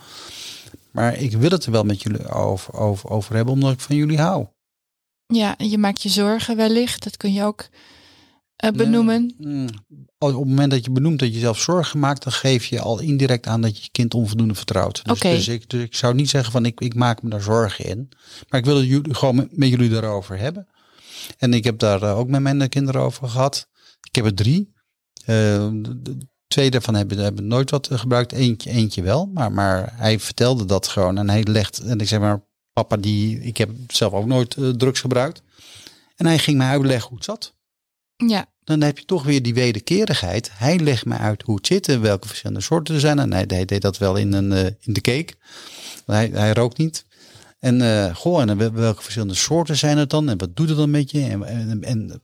Maar 0.92 1.18
ik 1.18 1.32
wil 1.32 1.50
het 1.50 1.66
er 1.66 1.72
wel 1.72 1.84
met 1.84 2.02
jullie 2.02 2.30
over, 2.30 2.74
over, 2.74 3.10
over 3.10 3.36
hebben, 3.36 3.54
omdat 3.54 3.72
ik 3.72 3.80
van 3.80 3.96
jullie 3.96 4.20
hou. 4.20 4.46
Ja, 5.28 5.58
en 5.58 5.70
je 5.70 5.78
maakt 5.78 6.02
je 6.02 6.10
zorgen 6.10 6.56
wellicht. 6.56 7.04
Dat 7.04 7.18
kun 7.18 7.34
je 7.34 7.44
ook 7.44 7.68
uh, 8.66 8.72
benoemen. 8.72 9.34
Mm. 9.38 9.68
Op 10.18 10.28
het 10.28 10.38
moment 10.38 10.72
dat 10.72 10.86
je 10.86 10.92
benoemt 10.92 11.20
dat 11.20 11.34
je 11.34 11.40
zelf 11.40 11.60
zorgen 11.60 12.00
maakt, 12.00 12.24
dan 12.24 12.34
geef 12.34 12.66
je 12.66 12.80
al 12.80 13.00
indirect 13.00 13.48
aan 13.48 13.62
dat 13.62 13.78
je 13.78 13.84
je 13.84 13.90
kind 13.92 14.14
onvoldoende 14.14 14.56
vertrouwt. 14.56 15.06
Dus, 15.06 15.20
dus, 15.20 15.48
ik, 15.48 15.70
dus 15.70 15.84
ik 15.84 15.96
zou 15.96 16.14
niet 16.16 16.30
zeggen 16.30 16.52
van 16.52 16.66
ik, 16.66 16.80
ik 16.80 16.96
maak 16.96 17.22
me 17.22 17.30
daar 17.30 17.42
zorgen 17.42 17.86
in. 17.86 18.10
Maar 18.50 18.60
ik 18.60 18.66
wil 18.66 18.78
het 18.78 18.88
jullie, 18.88 19.14
gewoon 19.14 19.36
met, 19.36 19.58
met 19.58 19.70
jullie 19.70 19.90
daarover 19.90 20.38
hebben. 20.38 20.68
En 21.38 21.54
ik 21.54 21.64
heb 21.64 21.80
daar 21.80 22.04
uh, 22.04 22.18
ook 22.18 22.28
met 22.28 22.42
mijn 22.42 22.70
kinderen 22.70 23.02
over 23.02 23.30
gehad. 23.30 23.68
Ik 24.02 24.16
heb 24.16 24.26
er 24.26 24.34
drie. 24.34 24.74
Uh, 25.22 25.26
de, 25.26 26.18
twee 26.48 26.72
daarvan 26.72 26.96
hebben, 26.96 27.18
hebben 27.18 27.48
nooit 27.48 27.70
wat 27.70 27.90
gebruikt. 27.92 28.32
Eentje, 28.32 28.70
eentje 28.70 29.02
wel. 29.02 29.26
Maar, 29.26 29.52
maar 29.52 29.94
hij 29.96 30.20
vertelde 30.20 30.66
dat 30.66 30.88
gewoon. 30.88 31.18
En 31.18 31.30
hij 31.30 31.44
legt. 31.44 31.80
En 31.80 32.00
ik 32.00 32.08
zeg 32.08 32.20
maar, 32.20 32.44
papa, 32.74 32.98
die, 32.98 33.42
ik 33.42 33.58
heb 33.58 33.70
zelf 33.88 34.14
ook 34.14 34.26
nooit 34.26 34.58
drugs 34.78 35.00
gebruikt. 35.00 35.42
En 36.16 36.26
hij 36.26 36.38
ging 36.38 36.58
mij 36.58 36.70
uitleggen 36.70 37.08
hoe 37.10 37.18
het 37.18 37.26
zat. 37.26 37.54
Ja. 38.16 38.46
Dan 38.64 38.82
heb 38.82 38.98
je 38.98 39.06
toch 39.06 39.24
weer 39.24 39.42
die 39.42 39.54
wederkerigheid. 39.54 40.50
Hij 40.54 40.80
legt 40.80 41.06
mij 41.06 41.18
uit 41.18 41.42
hoe 41.42 41.56
het 41.56 41.68
zit 41.68 41.88
en 41.88 42.02
welke 42.02 42.28
verschillende 42.28 42.62
soorten 42.62 42.94
er 42.94 43.00
zijn. 43.00 43.20
En 43.20 43.34
hij, 43.34 43.44
hij 43.48 43.66
deed 43.66 43.82
dat 43.82 43.98
wel 43.98 44.16
in, 44.16 44.34
een, 44.34 44.52
in 44.80 44.94
de 44.94 45.02
cake. 45.02 45.34
Hij, 46.06 46.30
hij 46.34 46.54
rookt 46.54 46.78
niet. 46.78 47.06
En 47.60 47.82
uh, 47.82 48.16
goh, 48.16 48.42
en 48.42 48.74
welke 48.74 49.02
verschillende 49.02 49.34
soorten 49.34 49.78
zijn 49.78 49.98
het 49.98 50.10
dan? 50.10 50.30
En 50.30 50.38
wat 50.38 50.56
doet 50.56 50.70
het 50.70 50.78
dan 50.78 50.92
met 50.92 51.12
je? 51.12 51.22
En, 51.22 51.84
en, 51.84 52.22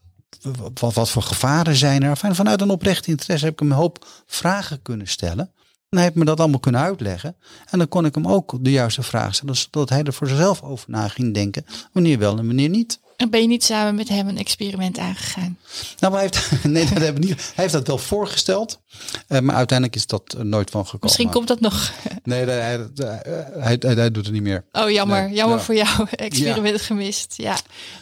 wat, 0.74 0.94
wat, 0.94 1.10
voor 1.10 1.22
gevaren 1.22 1.76
zijn 1.76 2.02
er? 2.02 2.08
Enfin, 2.08 2.34
vanuit 2.34 2.60
een 2.60 2.70
oprecht 2.70 3.06
interesse 3.06 3.44
heb 3.44 3.54
ik 3.54 3.60
hem 3.60 3.70
een 3.70 3.76
hoop 3.76 4.06
vragen 4.26 4.82
kunnen 4.82 5.08
stellen. 5.08 5.50
En 5.88 5.96
hij 5.96 6.02
heeft 6.02 6.14
me 6.14 6.24
dat 6.24 6.40
allemaal 6.40 6.60
kunnen 6.60 6.80
uitleggen. 6.80 7.36
En 7.70 7.78
dan 7.78 7.88
kon 7.88 8.04
ik 8.04 8.14
hem 8.14 8.26
ook 8.26 8.64
de 8.64 8.70
juiste 8.70 9.02
vraag 9.02 9.34
stellen, 9.34 9.56
zodat 9.56 9.88
hij 9.88 10.02
er 10.02 10.12
voor 10.12 10.28
zichzelf 10.28 10.62
over 10.62 10.90
na 10.90 11.08
ging 11.08 11.34
denken. 11.34 11.64
Wanneer 11.92 12.18
wel 12.18 12.38
en 12.38 12.46
wanneer 12.46 12.68
niet. 12.68 13.00
En 13.16 13.30
ben 13.30 13.40
je 13.40 13.46
niet 13.46 13.64
samen 13.64 13.94
met 13.94 14.08
hem 14.08 14.28
een 14.28 14.38
experiment 14.38 14.98
aangegaan? 14.98 15.58
Nou, 15.98 16.12
maar 16.12 16.22
hij 16.22 16.30
heeft, 16.32 16.64
nee, 16.74 16.84
dat 16.84 17.02
hebben 17.02 17.22
niet. 17.22 17.34
Hij 17.34 17.52
heeft 17.54 17.72
dat 17.72 17.86
wel 17.86 17.98
voorgesteld, 17.98 18.80
uh, 19.28 19.38
maar 19.38 19.56
uiteindelijk 19.56 19.98
is 19.98 20.06
dat 20.06 20.34
er 20.38 20.46
nooit 20.46 20.70
van 20.70 20.84
gekomen. 20.84 21.06
Misschien 21.06 21.30
komt 21.30 21.48
dat 21.48 21.60
nog. 21.60 21.92
Nee, 22.22 22.44
hij, 22.44 22.86
hij, 22.96 23.78
hij, 23.80 23.94
hij 23.94 24.10
doet 24.10 24.24
het 24.24 24.34
niet 24.34 24.42
meer. 24.42 24.64
Oh, 24.72 24.90
jammer. 24.90 25.22
Nee, 25.22 25.34
jammer 25.34 25.58
ja. 25.58 25.64
voor 25.64 25.74
jou. 25.74 26.06
Experiment 26.10 26.78
ja. 26.78 26.84
gemist. 26.84 27.34
Ja. 27.36 27.52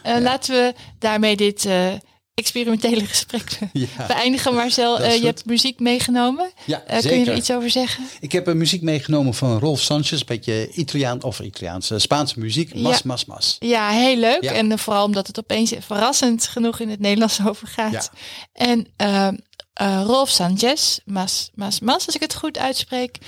Uh, 0.07 0.13
ja. 0.13 0.21
Laten 0.21 0.55
we 0.55 0.75
daarmee 0.99 1.37
dit 1.37 1.65
uh, 1.65 1.93
experimentele 2.35 3.07
gesprek 3.07 3.59
Ja. 3.73 3.87
beëindigen. 4.07 4.55
Marcel, 4.55 5.01
Eh, 5.01 5.17
je 5.19 5.25
hebt 5.25 5.45
muziek 5.45 5.81
meegenomen. 5.81 6.53
Ja, 6.67 6.83
Eh, 6.87 7.01
kun 7.01 7.19
je 7.19 7.31
er 7.31 7.37
iets 7.37 7.51
over 7.53 7.71
zeggen? 7.71 8.05
Ik 8.21 8.33
heb 8.33 8.47
een 8.47 8.57
muziek 8.57 8.83
meegenomen 8.83 9.35
van 9.35 9.59
Rolf 9.59 9.81
Sanchez, 9.81 10.21
een 10.21 10.27
beetje 10.27 10.71
Italiaan 10.73 11.23
of 11.23 11.41
Italiaanse 11.41 11.99
Spaanse 11.99 12.39
muziek. 12.39 12.75
Mas, 12.75 12.93
Ja. 12.97 13.01
mas, 13.05 13.25
mas. 13.25 13.57
Ja, 13.61 13.89
heel 13.91 14.17
leuk. 14.17 14.43
Ja. 14.43 14.53
En 14.53 14.73
eh, 14.73 14.79
vooral 14.79 15.05
omdat 15.05 15.27
het 15.27 15.39
opeens 15.39 15.73
verrassend 15.79 16.47
genoeg 16.47 16.79
in 16.81 16.89
het 16.89 17.01
Nederlands 17.01 17.41
overgaat. 17.49 17.93
Ja. 17.93 18.05
En 18.53 18.87
eh, 18.97 19.27
eh, 19.73 20.03
Rolf 20.07 20.29
Sanchez, 20.31 20.99
Mas, 21.05 21.51
Mas, 21.55 21.81
Mas, 21.81 22.07
als 22.07 22.15
ik 22.15 22.21
het 22.21 22.35
goed 22.35 22.59
uitspreek. 22.59 23.19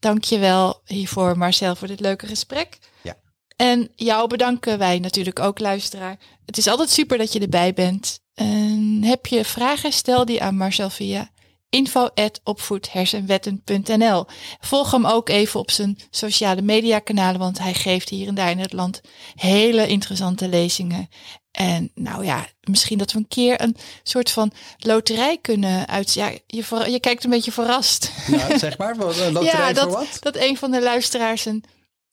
Dank 0.00 0.24
je 0.24 0.38
wel 0.38 0.80
hiervoor, 0.86 1.38
Marcel, 1.38 1.76
voor 1.76 1.88
dit 1.88 2.00
leuke 2.00 2.26
gesprek. 2.26 2.78
Ja. 3.02 3.16
En 3.56 3.88
jou 3.96 4.28
bedanken 4.28 4.78
wij 4.78 4.98
natuurlijk 4.98 5.38
ook, 5.38 5.58
luisteraar. 5.58 6.16
Het 6.46 6.58
is 6.58 6.66
altijd 6.66 6.90
super 6.90 7.18
dat 7.18 7.32
je 7.32 7.40
erbij 7.40 7.72
bent. 7.74 8.18
En 8.38 9.00
heb 9.04 9.26
je 9.26 9.44
vragen, 9.44 9.92
stel 9.92 10.24
die 10.24 10.42
aan 10.42 10.56
Marcel 10.56 10.90
via 10.90 11.30
info.opvoedhersenwetten.nl 11.70 14.26
Volg 14.60 14.90
hem 14.90 15.06
ook 15.06 15.28
even 15.28 15.60
op 15.60 15.70
zijn 15.70 15.98
sociale 16.10 16.62
media 16.62 16.98
kanalen, 16.98 17.40
want 17.40 17.58
hij 17.58 17.74
geeft 17.74 18.08
hier 18.08 18.28
en 18.28 18.34
daar 18.34 18.50
in 18.50 18.58
het 18.58 18.72
land 18.72 19.00
hele 19.34 19.86
interessante 19.86 20.48
lezingen. 20.48 21.08
En 21.50 21.90
nou 21.94 22.24
ja, 22.24 22.46
misschien 22.60 22.98
dat 22.98 23.12
we 23.12 23.18
een 23.18 23.28
keer 23.28 23.60
een 23.60 23.76
soort 24.02 24.30
van 24.30 24.52
loterij 24.78 25.38
kunnen 25.38 25.88
uit. 25.88 26.14
Ja, 26.14 26.30
je, 26.46 26.84
je 26.90 27.00
kijkt 27.00 27.24
een 27.24 27.30
beetje 27.30 27.52
verrast. 27.52 28.10
Nou, 28.26 28.58
zeg 28.58 28.78
maar, 28.78 28.96
loterij 28.96 29.42
ja, 29.42 29.72
dat, 29.72 29.84
voor 29.84 29.92
wat? 29.92 30.16
dat 30.20 30.36
een 30.36 30.56
van 30.56 30.70
de 30.70 30.82
luisteraars 30.82 31.44
een, 31.44 31.64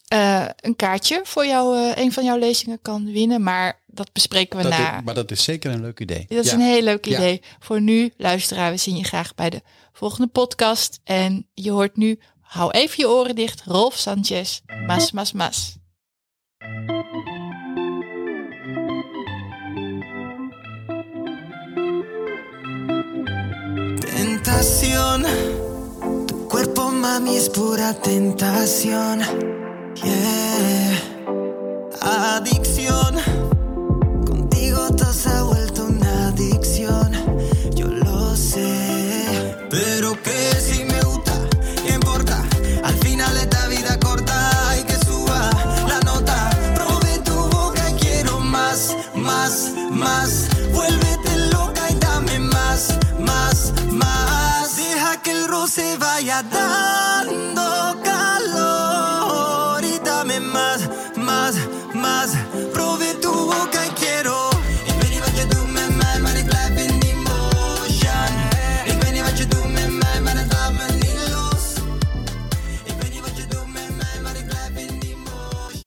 eh, 0.07 0.45
een 0.61 0.75
kaartje 0.75 1.21
voor 1.23 1.45
jou, 1.45 1.77
eh, 1.77 2.03
een 2.03 2.11
van 2.13 2.23
jouw 2.23 2.37
lezingen 2.37 2.79
kan 2.81 3.11
winnen. 3.11 3.43
Maar 3.43 3.79
dat 3.87 4.11
bespreken 4.13 4.57
we 4.57 4.63
Dat 4.63 4.71
na. 4.77 4.97
is, 4.97 5.03
maar 5.03 5.13
dat 5.13 5.31
is 5.31 5.43
zeker 5.43 5.71
een 5.71 5.81
leuk 5.81 5.99
idee. 5.99 6.25
Dat 6.29 6.45
is 6.45 6.51
Ja. 6.51 6.57
een 6.57 6.63
heel 6.63 6.81
leuk 6.81 7.05
Ja. 7.05 7.17
idee. 7.17 7.41
Voor 7.59 7.81
nu, 7.81 8.13
luisteraar, 8.17 8.71
we 8.71 8.77
zien 8.77 8.97
je 8.97 9.03
graag 9.03 9.35
bij 9.35 9.49
de 9.49 9.61
volgende 9.93 10.27
podcast. 10.27 10.99
En 11.03 11.47
je 11.53 11.71
hoort 11.71 11.97
nu, 11.97 12.19
hou 12.41 12.71
even 12.71 12.93
je 12.97 13.09
oren 13.09 13.35
dicht, 13.35 13.61
Rolf 13.65 13.97
Sanchez, 13.97 14.59
Mas, 14.87 15.11
Mas, 15.11 15.31
Mas. 15.31 15.77
Tentación, 24.01 25.23
tu 26.27 26.47
cuerpo 26.47 26.89
mami 26.91 27.37
es 27.37 27.49
pura 27.49 27.93
tentación. 27.93 29.21
夜 30.03 30.44